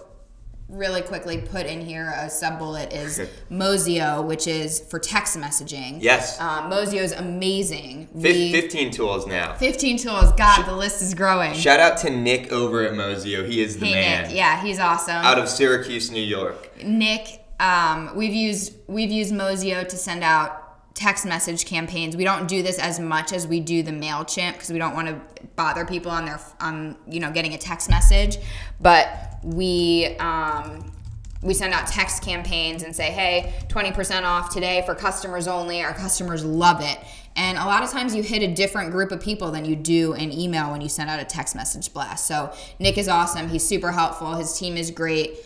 really 0.70 1.02
quickly 1.02 1.42
put 1.42 1.66
in 1.66 1.84
here 1.84 2.14
a 2.16 2.30
sub 2.30 2.60
bullet 2.60 2.94
is 2.94 3.20
Mozeo, 3.52 4.24
which 4.26 4.48
is 4.48 4.80
for 4.80 5.00
text 5.00 5.38
messaging. 5.38 5.98
Yes. 6.02 6.40
Um, 6.40 6.70
Mozeo 6.72 7.02
is 7.02 7.12
amazing. 7.12 8.08
We, 8.14 8.52
15 8.52 8.92
tools 8.92 9.26
now. 9.26 9.56
15 9.56 9.98
tools. 9.98 10.32
God, 10.34 10.66
the 10.66 10.76
list 10.76 11.02
is 11.02 11.14
growing. 11.14 11.54
Shout 11.54 11.80
out 11.80 11.98
to 12.00 12.10
Nick 12.10 12.52
over 12.52 12.84
at 12.84 12.94
Mozeo. 12.94 13.48
He 13.48 13.62
is 13.62 13.80
the 13.80 13.88
hey, 13.88 13.94
man. 13.94 14.28
Nick. 14.28 14.36
Yeah, 14.36 14.62
he's 14.62 14.80
awesome. 14.80 15.16
Out 15.16 15.40
of 15.40 15.50
Syracuse, 15.50 16.12
New 16.12 16.22
York. 16.22 16.84
Nick, 16.84 17.44
um, 17.60 18.16
we've 18.16 18.34
used 18.34 18.74
we've 18.88 19.12
used 19.12 19.34
Mozeo 19.34 19.88
to 19.88 19.98
send 19.98 20.24
out 20.24 20.96
text 20.96 21.26
message 21.26 21.66
campaigns. 21.66 22.16
We 22.16 22.24
don't 22.24 22.48
do 22.48 22.62
this 22.62 22.78
as 22.78 23.00
much 23.00 23.32
as 23.32 23.48
we 23.48 23.60
do 23.60 23.84
the 23.84 23.92
Mailchimp 23.92 24.54
because 24.54 24.70
we 24.70 24.80
don't 24.80 24.94
want 24.94 25.08
to 25.08 25.22
bother 25.56 25.86
people 25.86 26.12
on 26.12 26.26
their 26.26 26.40
on 26.60 26.98
you 27.08 27.20
know 27.20 27.32
getting 27.32 27.54
a 27.54 27.58
text 27.58 27.90
message, 27.90 28.38
but 28.80 29.38
we. 29.44 30.16
Um, 30.20 30.94
we 31.42 31.54
send 31.54 31.74
out 31.74 31.88
text 31.88 32.22
campaigns 32.22 32.84
and 32.84 32.94
say, 32.94 33.12
hey, 33.12 33.54
20% 33.70 34.24
off 34.24 34.54
today 34.54 34.84
for 34.86 34.94
customers 34.94 35.48
only. 35.48 35.82
Our 35.82 35.94
customers 35.94 36.44
love 36.44 36.82
it. 36.82 37.00
And 37.36 37.58
a 37.58 37.64
lot 37.66 37.82
of 37.82 37.90
times 37.90 38.14
you 38.14 38.22
hit 38.22 38.44
a 38.44 38.54
different 38.54 38.92
group 38.92 39.14
of 39.14 39.22
people 39.22 39.52
than 39.52 39.64
you 39.64 39.78
do 39.78 40.14
in 40.14 40.34
email 40.34 40.72
when 40.72 40.82
you 40.82 40.90
send 40.90 41.10
out 41.10 41.22
a 41.22 41.24
text 41.24 41.56
message 41.56 41.94
blast. 41.94 42.28
So 42.28 42.54
Nick 42.80 42.98
is 42.98 43.08
awesome. 43.08 43.48
He's 43.48 43.66
super 43.66 43.94
helpful. 43.94 44.34
His 44.34 44.58
team 44.58 44.76
is 44.76 44.92
great. 44.92 45.38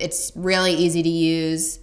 It's 0.00 0.32
really 0.34 0.74
easy 0.74 1.02
to 1.02 1.08
use. 1.08 1.80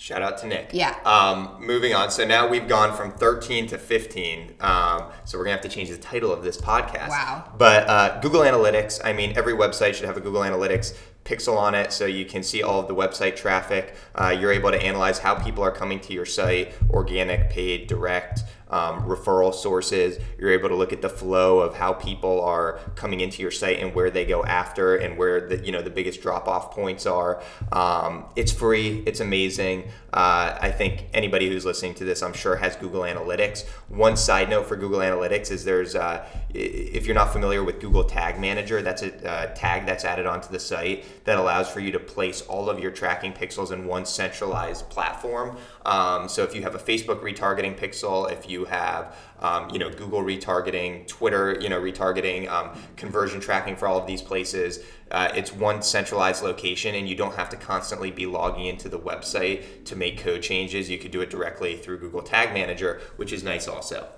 Shout 0.00 0.22
out 0.22 0.38
to 0.38 0.46
Nick. 0.46 0.70
Yeah. 0.72 0.96
Um, 1.04 1.56
moving 1.58 1.92
on. 1.92 2.12
So 2.12 2.24
now 2.24 2.46
we've 2.46 2.68
gone 2.68 2.96
from 2.96 3.10
13 3.10 3.66
to 3.66 3.78
15. 3.78 4.54
Um, 4.60 5.10
so 5.24 5.36
we're 5.36 5.44
going 5.44 5.56
to 5.56 5.60
have 5.60 5.68
to 5.68 5.68
change 5.68 5.90
the 5.90 5.98
title 5.98 6.32
of 6.32 6.44
this 6.44 6.56
podcast. 6.56 7.08
Wow. 7.08 7.52
But 7.58 7.88
uh, 7.88 8.20
Google 8.20 8.42
Analytics, 8.42 9.00
I 9.02 9.12
mean, 9.12 9.36
every 9.36 9.54
website 9.54 9.94
should 9.94 10.06
have 10.06 10.16
a 10.16 10.20
Google 10.20 10.42
Analytics 10.42 10.94
pixel 11.24 11.56
on 11.58 11.74
it 11.74 11.92
so 11.92 12.06
you 12.06 12.24
can 12.24 12.44
see 12.44 12.62
all 12.62 12.80
of 12.80 12.86
the 12.86 12.94
website 12.94 13.34
traffic. 13.34 13.96
Uh, 14.14 14.28
you're 14.28 14.52
able 14.52 14.70
to 14.70 14.80
analyze 14.80 15.18
how 15.18 15.34
people 15.34 15.64
are 15.64 15.72
coming 15.72 15.98
to 16.00 16.12
your 16.12 16.24
site, 16.24 16.72
organic, 16.90 17.50
paid, 17.50 17.88
direct. 17.88 18.44
Um, 18.70 19.04
referral 19.04 19.54
sources. 19.54 20.18
You're 20.38 20.50
able 20.50 20.68
to 20.68 20.74
look 20.74 20.92
at 20.92 21.00
the 21.00 21.08
flow 21.08 21.60
of 21.60 21.74
how 21.74 21.94
people 21.94 22.42
are 22.42 22.78
coming 22.96 23.20
into 23.20 23.40
your 23.40 23.50
site 23.50 23.78
and 23.80 23.94
where 23.94 24.10
they 24.10 24.26
go 24.26 24.44
after, 24.44 24.96
and 24.96 25.16
where 25.16 25.48
the 25.48 25.64
you 25.64 25.72
know 25.72 25.82
the 25.82 25.90
biggest 25.90 26.20
drop 26.20 26.48
off 26.48 26.70
points 26.70 27.06
are. 27.06 27.42
Um, 27.72 28.26
it's 28.36 28.52
free. 28.52 29.02
It's 29.06 29.20
amazing. 29.20 29.88
Uh, 30.12 30.56
I 30.60 30.70
think 30.70 31.06
anybody 31.12 31.48
who's 31.48 31.64
listening 31.64 31.94
to 31.94 32.04
this, 32.04 32.22
I'm 32.22 32.32
sure, 32.32 32.56
has 32.56 32.76
Google 32.76 33.02
Analytics. 33.02 33.66
One 33.88 34.16
side 34.16 34.48
note 34.48 34.66
for 34.66 34.76
Google 34.76 35.00
Analytics 35.00 35.50
is 35.50 35.64
there's 35.64 35.94
uh, 35.94 36.26
if 36.50 37.06
you're 37.06 37.14
not 37.14 37.32
familiar 37.32 37.62
with 37.62 37.80
Google 37.80 38.04
Tag 38.04 38.40
Manager, 38.40 38.80
that's 38.80 39.02
a 39.02 39.30
uh, 39.30 39.54
tag 39.54 39.86
that's 39.86 40.04
added 40.04 40.26
onto 40.26 40.50
the 40.50 40.58
site 40.58 41.04
that 41.24 41.38
allows 41.38 41.68
for 41.68 41.80
you 41.80 41.92
to 41.92 41.98
place 41.98 42.42
all 42.42 42.70
of 42.70 42.78
your 42.78 42.90
tracking 42.90 43.32
pixels 43.32 43.70
in 43.70 43.86
one 43.86 44.06
centralized 44.06 44.88
platform. 44.88 45.56
Um, 45.84 46.28
so 46.28 46.42
if 46.42 46.54
you 46.54 46.62
have 46.62 46.74
a 46.74 46.78
Facebook 46.78 47.20
retargeting 47.20 47.78
pixel, 47.78 48.30
if 48.30 48.48
you 48.48 48.57
have 48.64 49.16
um, 49.40 49.70
you 49.70 49.78
know 49.78 49.90
Google 49.90 50.22
retargeting, 50.22 51.06
Twitter 51.06 51.58
you 51.60 51.68
know 51.68 51.80
retargeting, 51.80 52.48
um, 52.48 52.70
conversion 52.96 53.40
tracking 53.40 53.76
for 53.76 53.86
all 53.86 53.98
of 53.98 54.06
these 54.06 54.22
places, 54.22 54.80
uh, 55.10 55.30
it's 55.34 55.52
one 55.52 55.82
centralized 55.82 56.42
location, 56.42 56.94
and 56.94 57.08
you 57.08 57.14
don't 57.14 57.34
have 57.34 57.48
to 57.50 57.56
constantly 57.56 58.10
be 58.10 58.26
logging 58.26 58.66
into 58.66 58.88
the 58.88 58.98
website 58.98 59.84
to 59.86 59.96
make 59.96 60.18
code 60.18 60.42
changes. 60.42 60.90
You 60.90 60.98
could 60.98 61.10
do 61.10 61.20
it 61.20 61.30
directly 61.30 61.76
through 61.76 61.98
Google 61.98 62.22
Tag 62.22 62.52
Manager, 62.52 63.00
which 63.16 63.32
is 63.32 63.42
nice 63.42 63.68
also. 63.68 64.08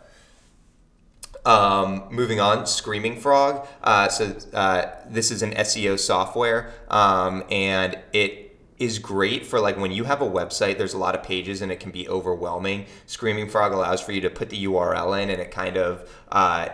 Um, 1.45 2.05
moving 2.11 2.41
on, 2.41 2.67
Screaming 2.67 3.19
Frog. 3.19 3.67
Uh, 3.83 4.09
so 4.09 4.37
uh, 4.53 4.91
this 5.09 5.31
is 5.31 5.43
an 5.43 5.53
SEO 5.53 5.99
software, 5.99 6.73
um, 6.89 7.45
and 7.51 7.99
it 8.13 8.50
is 8.81 8.99
great 8.99 9.47
for 9.47 9.61
like 9.61 9.77
when 9.77 9.93
you 9.93 10.05
have 10.05 10.23
a 10.23 10.29
website. 10.29 10.79
There's 10.79 10.95
a 10.95 10.99
lot 10.99 11.15
of 11.15 11.23
pages, 11.23 11.61
and 11.61 11.71
it 11.71 11.79
can 11.79 11.93
be 11.93 12.09
overwhelming. 12.09 12.87
Screaming 13.07 13.49
Frog 13.49 13.73
allows 13.73 14.01
for 14.01 14.13
you 14.13 14.23
to 14.23 14.31
put 14.31 14.49
the 14.49 14.65
URL 14.65 15.23
in, 15.23 15.31
and 15.31 15.41
it 15.41 15.51
kind 15.51 15.77
of 15.77 16.11
uh, 16.33 16.71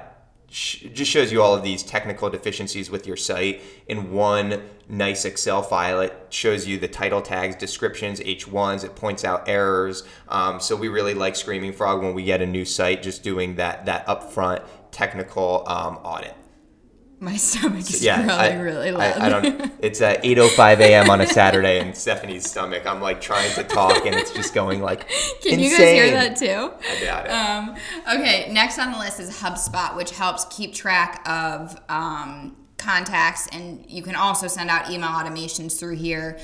sh- 0.48 0.84
just 0.92 1.10
shows 1.10 1.32
you 1.32 1.42
all 1.42 1.52
of 1.52 1.64
these 1.64 1.82
technical 1.82 2.30
deficiencies 2.30 2.90
with 2.90 3.08
your 3.08 3.16
site 3.16 3.60
in 3.88 4.12
one 4.12 4.62
nice 4.88 5.24
Excel 5.24 5.62
file. 5.62 6.00
It 6.00 6.26
shows 6.30 6.64
you 6.64 6.78
the 6.78 6.88
title 6.88 7.20
tags, 7.20 7.56
descriptions, 7.56 8.20
H1s. 8.20 8.84
It 8.84 8.94
points 8.94 9.24
out 9.24 9.48
errors. 9.48 10.04
Um, 10.28 10.60
so 10.60 10.76
we 10.76 10.86
really 10.86 11.14
like 11.14 11.34
Screaming 11.34 11.72
Frog 11.72 12.02
when 12.02 12.14
we 12.14 12.22
get 12.22 12.40
a 12.40 12.46
new 12.46 12.64
site, 12.64 13.02
just 13.02 13.24
doing 13.24 13.56
that 13.56 13.84
that 13.86 14.06
upfront 14.06 14.64
technical 14.92 15.64
um, 15.66 15.96
audit. 16.04 16.36
My 17.18 17.36
stomach 17.36 17.80
is 17.80 18.04
Yeah, 18.04 18.22
growling 18.24 18.40
I, 18.58 18.60
really 18.60 18.88
I, 18.88 18.92
loud. 18.92 19.18
I 19.20 19.28
don't. 19.28 19.72
It's 19.82 20.00
uh, 20.00 20.16
8:05 20.22 20.80
a.m. 20.80 21.10
on 21.10 21.20
a 21.20 21.26
Saturday 21.26 21.80
and 21.80 21.96
Stephanie's 21.96 22.48
stomach. 22.50 22.84
I'm 22.86 23.00
like 23.00 23.20
trying 23.20 23.50
to 23.54 23.64
talk, 23.64 24.04
and 24.04 24.14
it's 24.14 24.32
just 24.32 24.52
going 24.52 24.82
like 24.82 25.08
Can 25.42 25.58
insane. 25.58 25.60
you 25.60 25.70
guys 25.70 25.92
hear 25.92 26.10
that 26.10 26.36
too? 26.36 26.72
I 26.90 27.04
doubt 27.04 27.26
it. 27.26 27.30
Um, 27.30 27.76
okay, 28.18 28.52
next 28.52 28.78
on 28.78 28.92
the 28.92 28.98
list 28.98 29.20
is 29.20 29.38
HubSpot, 29.40 29.96
which 29.96 30.10
helps 30.10 30.44
keep 30.46 30.74
track 30.74 31.26
of 31.28 31.78
um, 31.88 32.56
contacts, 32.78 33.46
and 33.52 33.84
you 33.90 34.02
can 34.02 34.14
also 34.16 34.46
send 34.48 34.68
out 34.70 34.90
email 34.90 35.08
automations 35.10 35.78
through 35.78 35.96
here. 35.96 36.38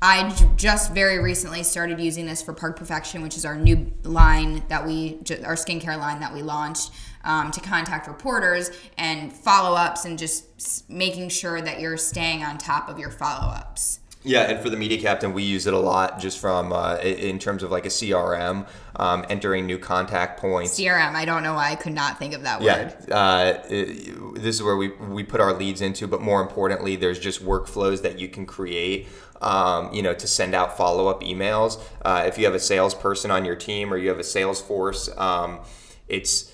I 0.00 0.28
j- 0.30 0.48
just 0.56 0.92
very 0.94 1.18
recently 1.22 1.62
started 1.64 1.98
using 1.98 2.26
this 2.26 2.40
for 2.42 2.52
Park 2.52 2.76
Perfection, 2.78 3.20
which 3.22 3.36
is 3.36 3.44
our 3.44 3.56
new 3.56 3.90
line 4.04 4.62
that 4.68 4.86
we, 4.86 5.14
our 5.44 5.54
skincare 5.56 5.98
line 5.98 6.20
that 6.20 6.32
we 6.32 6.42
launched 6.42 6.92
um, 7.28 7.50
to 7.52 7.60
contact 7.60 8.08
reporters 8.08 8.70
and 8.96 9.32
follow 9.32 9.76
ups 9.76 10.04
and 10.06 10.18
just 10.18 10.88
making 10.90 11.28
sure 11.28 11.60
that 11.60 11.78
you're 11.78 11.98
staying 11.98 12.42
on 12.42 12.56
top 12.58 12.88
of 12.88 12.98
your 12.98 13.10
follow 13.10 13.52
ups. 13.52 14.00
Yeah, 14.24 14.50
and 14.50 14.60
for 14.60 14.68
the 14.68 14.76
media 14.76 15.00
captain, 15.00 15.32
we 15.32 15.44
use 15.44 15.66
it 15.66 15.74
a 15.74 15.78
lot 15.78 16.18
just 16.18 16.38
from 16.40 16.72
uh, 16.72 16.96
in 16.96 17.38
terms 17.38 17.62
of 17.62 17.70
like 17.70 17.86
a 17.86 17.88
CRM, 17.88 18.66
um, 18.96 19.24
entering 19.28 19.64
new 19.66 19.78
contact 19.78 20.40
points. 20.40 20.78
CRM, 20.78 21.14
I 21.14 21.24
don't 21.24 21.42
know 21.44 21.54
why 21.54 21.70
I 21.70 21.76
could 21.76 21.92
not 21.94 22.18
think 22.18 22.34
of 22.34 22.42
that 22.42 22.60
Yeah, 22.60 22.84
word. 22.84 23.12
uh, 23.12 23.54
it- 23.70 24.34
this 24.42 24.56
is 24.56 24.62
where 24.62 24.76
we, 24.76 24.88
we 24.88 25.22
put 25.22 25.40
our 25.40 25.52
leads 25.52 25.80
into, 25.82 26.06
but 26.08 26.20
more 26.20 26.42
importantly, 26.42 26.96
there's 26.96 27.18
just 27.18 27.44
workflows 27.44 28.02
that 28.02 28.18
you 28.18 28.28
can 28.28 28.44
create, 28.44 29.06
um, 29.40 29.92
you 29.92 30.02
know, 30.02 30.14
to 30.14 30.26
send 30.26 30.52
out 30.54 30.76
follow 30.76 31.06
up 31.06 31.22
emails. 31.22 31.80
Uh, 32.02 32.24
if 32.26 32.38
you 32.38 32.44
have 32.44 32.54
a 32.54 32.60
salesperson 32.60 33.30
on 33.30 33.44
your 33.44 33.56
team 33.56 33.92
or 33.92 33.96
you 33.98 34.08
have 34.08 34.18
a 34.18 34.24
sales 34.24 34.60
force, 34.60 35.08
um, 35.16 35.60
it's, 36.08 36.50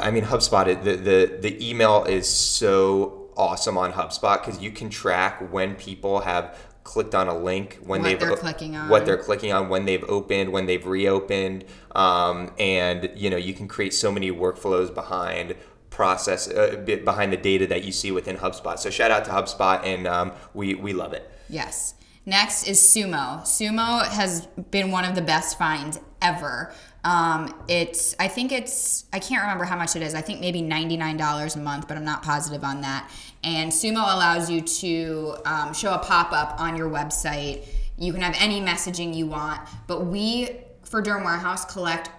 I 0.00 0.10
mean, 0.10 0.24
HubSpot, 0.24 0.82
the, 0.82 0.96
the, 0.96 1.38
the 1.40 1.68
email 1.70 2.04
is 2.04 2.28
so 2.28 3.30
awesome 3.36 3.78
on 3.78 3.92
HubSpot 3.92 4.44
because 4.44 4.60
you 4.60 4.70
can 4.70 4.90
track 4.90 5.52
when 5.52 5.74
people 5.76 6.20
have 6.20 6.56
clicked 6.84 7.14
on 7.14 7.28
a 7.28 7.36
link, 7.36 7.78
when 7.84 8.02
What 8.02 8.08
they've 8.08 8.20
they're 8.20 8.36
clicking 8.36 8.76
on. 8.76 8.88
what 8.88 9.06
they're 9.06 9.16
clicking 9.16 9.52
on, 9.52 9.68
when 9.68 9.84
they've 9.86 10.04
opened, 10.04 10.52
when 10.52 10.66
they've 10.66 10.84
reopened, 10.86 11.64
um, 11.94 12.52
and 12.58 13.10
you 13.14 13.30
know 13.30 13.36
you 13.38 13.54
can 13.54 13.68
create 13.68 13.94
so 13.94 14.12
many 14.12 14.30
workflows 14.30 14.94
behind 14.94 15.54
process 15.90 16.48
uh, 16.48 16.82
behind 17.04 17.32
the 17.32 17.36
data 17.36 17.66
that 17.68 17.84
you 17.84 17.92
see 17.92 18.10
within 18.10 18.36
HubSpot. 18.36 18.78
So 18.78 18.90
shout 18.90 19.10
out 19.10 19.24
to 19.24 19.30
HubSpot, 19.30 19.82
and 19.84 20.06
um, 20.06 20.32
we 20.52 20.74
we 20.74 20.92
love 20.92 21.12
it. 21.14 21.30
Yes. 21.48 21.94
Next 22.26 22.66
is 22.66 22.80
Sumo. 22.80 23.42
Sumo 23.42 24.06
has 24.06 24.46
been 24.70 24.90
one 24.90 25.04
of 25.04 25.14
the 25.14 25.20
best 25.22 25.58
finds 25.58 26.00
ever. 26.22 26.72
Um, 27.04 27.54
it's, 27.68 28.16
I 28.18 28.28
think 28.28 28.50
it's, 28.50 29.04
I 29.12 29.18
can't 29.18 29.42
remember 29.42 29.64
how 29.64 29.76
much 29.76 29.94
it 29.94 30.02
is. 30.02 30.14
I 30.14 30.22
think 30.22 30.40
maybe 30.40 30.62
$99 30.62 31.54
a 31.54 31.58
month, 31.58 31.86
but 31.86 31.96
I'm 31.96 32.04
not 32.04 32.22
positive 32.22 32.64
on 32.64 32.80
that. 32.80 33.10
And 33.42 33.70
Sumo 33.70 34.02
allows 34.14 34.50
you 34.50 34.62
to 34.62 35.36
um, 35.44 35.74
show 35.74 35.92
a 35.92 35.98
pop 35.98 36.32
up 36.32 36.58
on 36.58 36.76
your 36.76 36.88
website. 36.88 37.66
You 37.98 38.12
can 38.12 38.22
have 38.22 38.34
any 38.38 38.60
messaging 38.60 39.14
you 39.14 39.26
want, 39.26 39.60
but 39.86 40.06
we, 40.06 40.50
for 40.82 41.02
Derm 41.02 41.24
Warehouse, 41.24 41.66
collect 41.66 42.10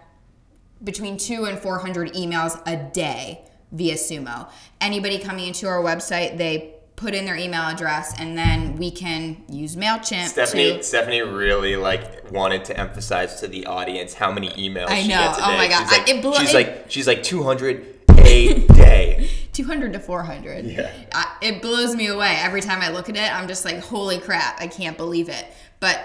between 0.83 1.17
two 1.17 1.45
and 1.45 1.57
400 1.57 2.13
emails 2.13 2.61
a 2.67 2.77
day 2.93 3.41
via 3.71 3.95
Sumo. 3.95 4.49
Anybody 4.79 5.17
coming 5.17 5.47
into 5.47 5.67
our 5.67 5.81
website, 5.81 6.37
they 6.37 6.74
put 6.95 7.13
in 7.13 7.25
their 7.25 7.35
email 7.35 7.61
address 7.63 8.13
and 8.19 8.37
then 8.37 8.77
we 8.77 8.89
can 8.89 9.43
use 9.49 9.75
MailChimp 9.75 10.27
Stephanie 10.27 10.77
to. 10.77 10.83
Stephanie 10.83 11.21
really 11.21 11.75
like 11.75 12.31
wanted 12.31 12.63
to 12.65 12.79
emphasize 12.79 13.39
to 13.41 13.47
the 13.47 13.65
audience 13.65 14.13
how 14.13 14.31
many 14.31 14.49
emails 14.51 14.87
I 14.87 15.01
she 15.01 15.09
know. 15.09 15.17
gets 15.19 15.37
a 15.39 15.43
Oh 15.45 15.57
my 15.57 15.67
God. 15.67 15.83
She's 15.89 15.91
like, 15.97 16.09
I- 16.09 16.11
it 16.13 16.21
blew- 16.21 16.35
she's 16.35 16.49
it- 16.51 16.53
like 16.53 16.85
she's 16.87 17.07
like 17.07 17.23
200 17.23 17.85
a 18.19 18.53
day. 18.67 19.29
200 19.53 19.93
to 19.93 19.99
400. 19.99 20.65
Yeah. 20.65 20.91
I, 21.13 21.35
it 21.41 21.61
blows 21.61 21.95
me 21.95 22.07
away. 22.07 22.35
Every 22.39 22.61
time 22.61 22.81
I 22.81 22.89
look 22.89 23.07
at 23.09 23.15
it, 23.15 23.33
I'm 23.33 23.47
just 23.47 23.63
like, 23.65 23.79
holy 23.79 24.19
crap, 24.19 24.59
I 24.61 24.67
can't 24.67 24.97
believe 24.97 25.29
it. 25.29 25.45
But 25.79 25.99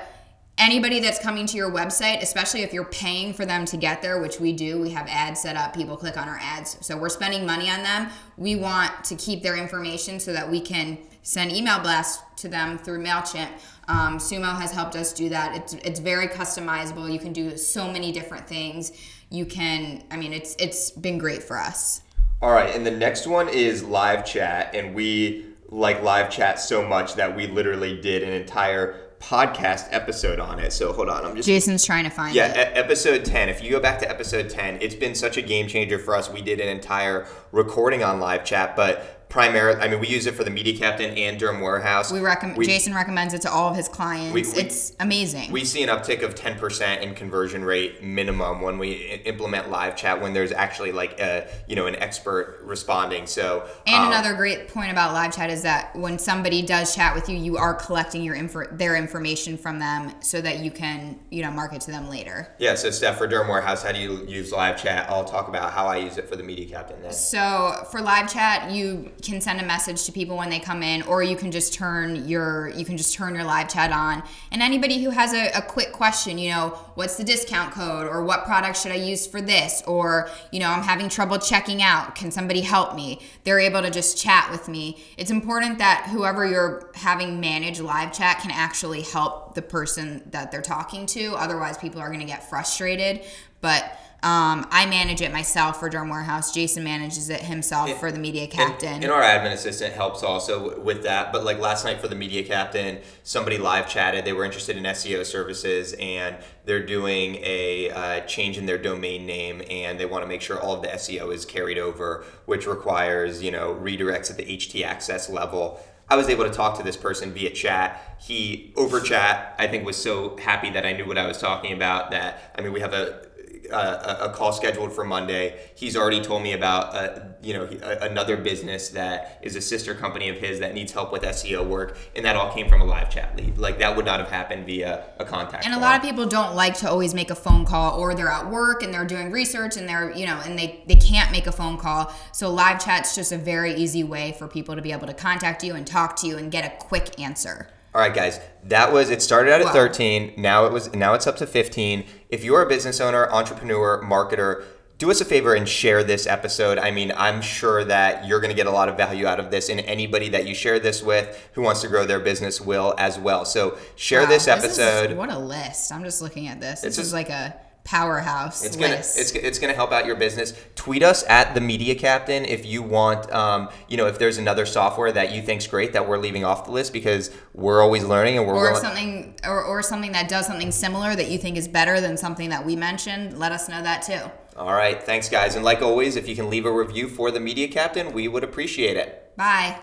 anybody 0.61 1.01
that's 1.01 1.19
coming 1.19 1.47
to 1.47 1.57
your 1.57 1.71
website, 1.71 2.23
especially 2.23 2.63
if 2.63 2.73
you're 2.73 2.85
paying 2.85 3.33
for 3.33 3.47
them 3.47 3.65
to 3.65 3.77
get 3.77 4.03
there, 4.03 4.21
which 4.21 4.39
we 4.39 4.53
do, 4.53 4.81
we 4.81 4.91
have 4.91 5.09
ads 5.09 5.41
set 5.41 5.57
up, 5.57 5.75
people 5.75 5.97
click 5.97 6.17
on 6.17 6.29
our 6.29 6.39
ads. 6.41 6.77
So 6.83 6.97
we're 6.97 7.09
spending 7.09 7.47
money 7.47 7.71
on 7.71 7.83
them. 7.83 8.11
We 8.37 8.57
want 8.57 9.03
to 9.05 9.17
keep 9.17 9.43
their 9.43 9.57
information 9.57 10.21
so 10.21 10.33
that 10.35 10.49
we 10.49 10.61
can 10.61 10.99
send 11.23 11.53
email 11.53 11.81
blasts 11.81 12.23
to 12.43 12.49
them 12.49 12.79
through 12.79 13.03
MailChimp. 13.03 13.49
Um, 13.89 14.19
Sumo 14.19 14.59
has 14.61 14.71
helped 14.71 14.97
us 14.97 15.13
do 15.13 15.31
that. 15.31 15.57
It's, 15.57 15.75
it's 15.75 15.99
very 15.99 16.29
customizable. 16.29 17.11
You 17.11 17.19
can 17.19 17.33
do 17.33 17.57
so 17.57 17.91
many 17.91 18.13
different 18.13 18.47
things. 18.47 18.93
You 19.31 19.47
can, 19.47 20.05
I 20.11 20.17
mean, 20.17 20.33
it's 20.33 20.57
it's 20.59 20.91
been 20.91 21.19
great 21.19 21.43
for 21.43 21.57
us. 21.59 22.03
All 22.43 22.53
right, 22.53 22.75
and 22.75 22.85
the 22.87 22.91
next 22.91 23.27
one 23.27 23.49
is 23.49 23.83
live 23.83 24.25
chat, 24.25 24.75
and 24.75 24.95
we 24.95 25.47
like 25.69 26.03
live 26.03 26.31
chat 26.31 26.59
so 26.59 26.87
much 26.87 27.15
that 27.15 27.37
we 27.37 27.47
literally 27.47 28.01
did 28.01 28.23
an 28.23 28.33
entire 28.33 29.10
podcast 29.21 29.87
episode 29.91 30.41
on 30.41 30.59
it. 30.59 30.73
So 30.73 30.93
hold 30.93 31.09
on, 31.09 31.25
I'm 31.25 31.37
just 31.37 31.47
Jason's 31.47 31.85
trying 31.85 32.05
to 32.05 32.11
find 32.11 32.35
yeah, 32.35 32.53
it. 32.53 32.77
episode 32.77 33.25
10. 33.25 33.49
If 33.49 33.63
you 33.63 33.71
go 33.71 33.79
back 33.79 33.99
to 34.01 34.11
episode 34.11 34.49
10, 34.49 34.79
it's 34.81 34.95
been 34.95 35.15
such 35.15 35.37
a 35.37 35.43
game 35.43 35.69
changer 35.69 35.99
for 35.99 36.17
us. 36.17 36.31
We 36.31 36.43
did 36.43 36.59
an 36.59 36.69
entire 36.69 37.27
recording 37.53 38.03
on 38.03 38.19
live 38.19 38.45
chat, 38.45 38.75
but 38.75 39.20
primarily, 39.31 39.81
I 39.81 39.89
mean, 39.89 40.01
we 40.01 40.09
use 40.09 40.27
it 40.27 40.35
for 40.35 40.43
the 40.45 40.51
Media 40.51 40.77
Captain 40.77 41.17
and 41.17 41.41
Derm 41.41 41.63
Warehouse. 41.63 42.13
We 42.13 42.21
recommend. 42.21 42.63
Jason 42.63 42.93
recommends 42.93 43.33
it 43.33 43.43
to 43.43 43.51
all 43.51 43.71
of 43.71 43.77
his 43.77 43.89
clients. 43.89 44.35
We- 44.35 44.43
we- 44.43 44.63
it's 44.67 44.93
amazing. 45.01 45.51
We 45.53 45.65
see 45.65 45.83
an 45.83 45.89
uptick 45.89 46.23
of 46.23 46.35
10% 46.35 47.03
in 47.03 47.15
conversion 47.15 47.65
rate 47.65 48.03
minimum 48.03 48.61
when 48.61 48.77
we 48.79 49.21
implement 49.25 49.71
live 49.71 49.97
chat 49.97 50.21
when 50.21 50.33
there's 50.35 50.53
actually 50.53 50.93
like 50.93 51.19
a, 51.21 51.47
you 51.69 51.77
know, 51.77 51.87
an 51.87 51.95
expert 51.97 52.59
responding. 52.65 53.27
So, 53.27 53.65
and 53.87 54.03
um, 54.03 54.09
another 54.09 54.35
great 54.35 54.69
point 54.69 54.91
about 54.91 55.13
live 55.15 55.35
chat 55.35 55.49
is 55.49 55.63
that 55.63 55.95
when 55.95 56.19
somebody 56.19 56.61
does 56.63 56.95
chat 56.95 57.15
with 57.15 57.29
you, 57.29 57.37
you 57.37 57.57
are 57.57 57.73
collecting 57.73 58.23
your 58.25 58.35
info, 58.35 58.65
their 58.73 58.97
information 58.97 59.57
from 59.57 59.79
them, 59.79 60.13
so 60.21 60.41
that 60.41 60.59
you 60.59 60.73
can, 60.73 61.21
you 61.31 61.43
know, 61.43 61.53
market 61.53 61.81
to 61.83 61.93
them 61.93 62.11
later. 62.11 62.49
Yeah, 62.59 62.75
so 62.75 62.91
Steph, 62.91 63.17
for 63.19 63.29
Derm 63.29 63.49
Warehouse, 63.49 63.85
how 63.85 63.93
do 63.93 64.01
you 64.01 64.27
use 64.27 64.51
live 64.51 64.83
chat? 64.83 65.09
I'll 65.09 65.25
talk 65.25 65.47
about 65.47 65.73
how 65.73 65.87
I 65.87 65.99
use 65.99 66.19
it 66.19 66.29
for 66.29 66.35
the 66.35 66.43
Media 66.43 66.67
Captain 66.67 67.01
then. 67.01 67.13
So 67.13 67.87
for 67.93 68.01
live 68.01 68.33
chat, 68.33 68.73
you 68.73 69.13
can 69.21 69.41
send 69.41 69.61
a 69.61 69.65
message 69.65 70.05
to 70.05 70.13
people 70.13 70.37
when 70.37 70.51
they 70.51 70.59
come 70.59 70.83
in, 70.83 71.03
or 71.03 71.23
you 71.23 71.37
can 71.37 71.51
just 71.51 71.75
turn 71.75 72.29
your 72.29 72.69
you 72.69 72.85
can 72.85 72.97
just 72.97 73.15
turn 73.15 73.35
your 73.35 73.45
live 73.45 73.69
chat 73.69 73.93
on. 73.93 74.23
And 74.51 74.63
anybody 74.63 75.03
who 75.03 75.11
has 75.11 75.33
a, 75.33 75.51
a 75.51 75.63
quick 75.63 75.93
question, 75.93 76.39
you 76.39 76.51
know, 76.51 76.69
what's 76.95 77.17
the 77.17 77.25
discount 77.25 77.73
code, 77.73 78.07
or 78.07 78.25
what 78.25 78.45
product 78.45 78.79
should 78.79 78.93
I 78.93 78.97
use 78.97 79.27
for 79.27 79.41
this, 79.41 79.83
or 79.87 80.29
you 80.51 80.61
know, 80.61 80.71
I'm 80.71 80.83
having 80.83 81.09
trouble 81.09 81.39
checking 81.39 81.83
out. 81.83 82.15
Can 82.15 82.31
somebody 82.31 82.61
help 82.61 82.95
me? 82.95 83.21
They're 83.45 83.61
able 83.61 83.83
to 83.83 83.91
just 83.91 84.17
chat 84.17 84.51
with 84.51 84.69
me. 84.69 85.03
It's 85.17 85.31
important 85.31 85.79
that 85.79 86.09
whoever 86.11 86.47
you're 86.47 86.91
having 86.95 87.41
manage 87.41 87.81
live 87.81 88.13
chat 88.13 88.41
can 88.41 88.51
actually 88.51 89.03
help 89.03 89.55
the 89.55 89.63
person 89.63 90.23
that 90.31 90.51
they're 90.51 90.63
talking 90.63 91.07
to. 91.07 91.35
Otherwise, 91.35 91.79
people 91.79 92.01
are 92.01 92.09
going 92.09 92.21
to 92.21 92.27
get 92.27 92.49
frustrated. 92.49 93.23
But 93.61 93.99
um, 94.23 94.67
I 94.71 94.85
manage 94.85 95.23
it 95.23 95.33
myself 95.33 95.81
for 95.81 95.89
Derm 95.89 96.11
Warehouse. 96.11 96.53
Jason 96.53 96.85
manages 96.85 97.31
it 97.31 97.41
himself 97.41 97.99
for 97.99 98.13
the 98.13 98.19
media 98.19 98.47
captain. 98.47 98.95
And, 98.95 99.05
and 99.05 99.13
our 99.13 99.23
admin 99.23 99.53
assistant 99.53 99.95
helps 99.95 100.23
also 100.23 100.79
with 100.79 101.05
that. 101.05 101.33
But 101.33 101.43
like 101.43 101.59
last 101.59 101.87
night 101.87 102.01
for 102.03 102.09
the 102.09 102.15
media 102.15 102.43
captain, 102.43 103.01
somebody 103.23 103.57
live 103.57 103.89
chatted. 103.89 104.27
They 104.27 104.35
were 104.35 104.45
interested 104.45 104.77
in 104.77 104.83
SEO 104.85 105.25
services 105.25 105.95
and 105.95 106.37
they're 106.67 106.85
doing 106.85 107.37
a 107.37 107.91
uh, 107.91 108.21
change 108.27 108.59
in 108.59 108.67
their 108.67 108.77
domain 108.77 109.25
name 109.25 109.63
and 109.71 109.99
they 109.99 110.05
want 110.05 110.23
to 110.23 110.29
make 110.29 110.43
sure 110.43 110.61
all 110.61 110.75
of 110.75 110.83
the 110.83 110.89
SEO 110.89 111.33
is 111.33 111.47
carried 111.47 111.79
over, 111.79 112.25
which 112.45 112.67
requires 112.67 113.43
you 113.43 113.51
know 113.51 113.75
redirects 113.75 114.31
at 114.31 114.37
the 114.37 114.45
HT 114.45 114.85
access 114.85 115.31
level. 115.31 115.81
I 116.11 116.17
was 116.17 116.29
able 116.29 116.45
to 116.45 116.51
talk 116.51 116.77
to 116.77 116.83
this 116.83 116.97
person 116.97 117.33
via 117.33 117.51
chat. 117.51 118.17
He 118.21 118.73
over 118.77 119.01
chat, 119.01 119.55
I 119.59 119.69
think, 119.69 119.87
was 119.87 119.97
so 119.97 120.37
happy 120.39 120.69
that 120.71 120.85
I 120.85 120.93
knew 120.93 121.07
what 121.07 121.17
I 121.17 121.27
was 121.27 121.39
talking 121.39 121.73
about. 121.73 122.11
That 122.11 122.53
I 122.59 122.61
mean, 122.61 122.73
we 122.73 122.81
have 122.81 122.93
a 122.93 123.30
uh, 123.71 124.17
a 124.21 124.31
a 124.31 124.33
call 124.33 124.53
scheduled 124.53 124.93
for 124.93 125.05
Monday. 125.05 125.61
He's 125.75 125.97
already 125.97 126.21
told 126.21 126.43
me 126.43 126.53
about 126.53 126.95
uh, 126.95 127.21
you 127.43 127.55
know 127.55 127.65
another 128.01 128.37
business 128.37 128.91
that 128.91 129.39
is 129.43 129.57
a 129.57 129.61
sister 129.61 129.95
company 129.95 130.29
of 130.29 130.37
his 130.37 130.61
that 130.61 130.75
needs 130.75 130.93
help 130.93 131.13
with 131.13 131.23
SEO 131.23 131.67
work, 131.67 131.97
and 132.15 132.25
that 132.25 132.37
all 132.37 132.53
came 132.53 132.69
from 132.69 132.81
a 132.81 132.85
live 132.85 133.11
chat 133.11 133.37
lead. 133.37 133.59
Like 133.59 133.79
that 133.79 133.97
would 133.97 134.05
not 134.05 134.21
have 134.21 134.31
happened 134.31 134.67
via 134.67 135.05
a 135.19 135.25
contact. 135.25 135.65
and 135.65 135.75
a 135.75 135.79
lot 135.79 135.97
of 135.97 136.03
people 136.03 136.27
don't 136.27 136.55
like 136.55 136.77
to 136.79 136.89
always 136.89 137.15
make 137.15 137.31
a 137.31 137.35
phone 137.35 137.65
call 137.65 137.99
or 137.99 138.15
they're 138.15 138.29
at 138.29 138.51
work 138.51 138.83
and 138.83 138.93
they're 138.93 139.05
doing 139.05 139.31
research 139.31 139.77
and 139.77 139.89
they're 139.89 140.11
you 140.13 140.27
know 140.27 140.41
and 140.45 140.59
they 140.59 140.83
they 140.87 140.97
can't 140.97 141.31
make 141.33 141.47
a 141.47 141.53
phone 141.53 141.77
call 141.77 142.13
so 142.33 142.51
live 142.51 142.83
chat's 142.83 143.15
just 143.15 143.33
a 143.33 143.39
very 143.39 143.75
easy 143.75 144.05
way 144.05 144.33
for 144.39 144.49
people 144.49 144.75
to 144.75 144.83
be 144.83 144.93
able 144.93 145.07
to 145.07 145.15
contact 145.15 145.63
you 145.65 145.75
and 145.75 145.87
talk 145.87 146.17
to 146.17 146.27
you 146.27 146.37
and 146.37 146.51
get 146.51 146.65
a 146.65 146.77
quick 146.85 147.19
answer 147.21 147.69
All 147.95 148.01
right, 148.01 148.15
guys. 148.15 148.41
That 148.65 148.93
was 148.93 149.11
it. 149.11 149.21
Started 149.23 149.53
out 149.53 149.61
at 149.61 149.67
Wow. 149.69 149.73
13. 149.73 150.35
Now 150.37 150.65
it 150.67 150.73
was. 150.73 150.93
Now 150.95 151.15
it's 151.15 151.27
up 151.27 151.37
to 151.39 151.47
15. 151.47 152.05
If 152.29 152.45
you're 152.45 152.63
a 152.63 152.69
business 152.69 153.01
owner, 153.01 153.29
entrepreneur, 153.31 154.01
marketer, 154.05 154.63
do 154.99 155.11
us 155.11 155.21
a 155.21 155.25
favor 155.25 155.55
and 155.55 155.67
share 155.69 156.05
this 156.05 156.27
episode. 156.27 156.79
I 156.79 156.91
mean, 156.91 157.11
I'm 157.17 157.41
sure 157.41 157.83
that 157.85 158.27
you're 158.29 158.39
going 158.39 158.51
to 158.51 158.55
get 158.57 158.67
a 158.67 158.71
lot 158.71 158.89
of 158.91 158.97
value 158.99 159.27
out 159.27 159.41
of 159.41 159.51
this, 159.51 159.69
and 159.71 159.81
anybody 159.81 160.29
that 160.29 160.47
you 160.47 160.55
share 160.55 160.79
this 160.79 161.03
with 161.03 161.49
who 161.55 161.63
wants 161.63 161.81
to 161.81 161.89
grow 161.89 162.05
their 162.05 162.21
business 162.21 162.61
will 162.61 162.95
as 162.99 163.19
well. 163.19 163.45
So 163.47 163.79
share 163.97 164.23
Wow, 164.23 164.29
this 164.29 164.43
is- 164.43 164.49
episode. 164.49 165.17
what 165.17 165.31
a 165.33 165.39
list 165.39 165.91
i'm 165.91 166.05
just 166.05 166.21
looking 166.21 166.49
at 166.49 166.61
this 166.61 166.83
this 166.83 166.89
It's 166.91 166.99
is 166.99 167.05
just- 167.07 167.15
like 167.15 167.31
a 167.31 167.57
powerhouse 167.85 168.65
It's 168.65 168.77
gonna 168.77 168.97
list. 168.97 169.19
it's, 169.19 169.33
it's 169.33 169.59
gonna 169.59 169.75
help 169.75 169.93
out 169.93 170.07
your 170.07 170.17
business. 170.17 170.55
Tweet 170.75 171.03
us 171.03 171.25
at 171.29 171.55
the 171.55 171.61
Media 171.61 171.95
Captain 171.95 172.45
if 172.45 172.65
you 172.65 172.83
want. 172.83 173.31
Um, 173.33 173.69
you 173.89 173.97
know, 173.97 174.07
if 174.07 174.19
there's 174.19 174.39
another 174.39 174.67
software 174.67 175.11
that 175.13 175.33
you 175.33 175.43
think's 175.43 175.67
great 175.67 175.93
that 175.93 176.09
we're 176.09 176.19
leaving 176.19 176.45
off 176.45 176.65
the 176.67 176.71
list 176.71 176.93
because 176.93 177.31
we're 177.55 177.83
always 177.83 178.05
learning 178.05 178.39
and 178.39 178.47
we're 178.47 178.55
or 178.55 178.63
willing- 178.73 178.81
something 178.83 179.35
or, 179.45 179.63
or 179.65 179.83
something 179.83 180.13
that 180.13 180.29
does 180.29 180.47
something 180.47 180.71
similar 180.73 181.15
that 181.17 181.29
you 181.31 181.39
think 181.39 181.57
is 181.57 181.69
better 181.69 182.01
than 182.01 182.17
something 182.17 182.51
that 182.51 182.65
we 182.65 182.77
mentioned 182.77 183.39
let 183.39 183.53
us 183.53 183.69
know 183.69 183.83
that 183.83 184.03
too 184.03 184.21
All 184.57 184.73
right, 184.75 185.03
thanks 185.03 185.29
guys, 185.29 185.55
and 185.57 185.65
like 185.65 185.81
always, 185.83 186.17
if 186.17 186.29
you 186.29 186.37
can 186.37 186.51
leave 186.51 186.67
a 186.67 186.73
review 186.73 187.09
for 187.09 187.31
the 187.31 187.41
Media 187.41 187.67
Captain, 187.69 188.13
we 188.13 188.29
would 188.29 188.45
appreciate 188.45 188.97
it. 188.97 189.33
bye 189.37 189.79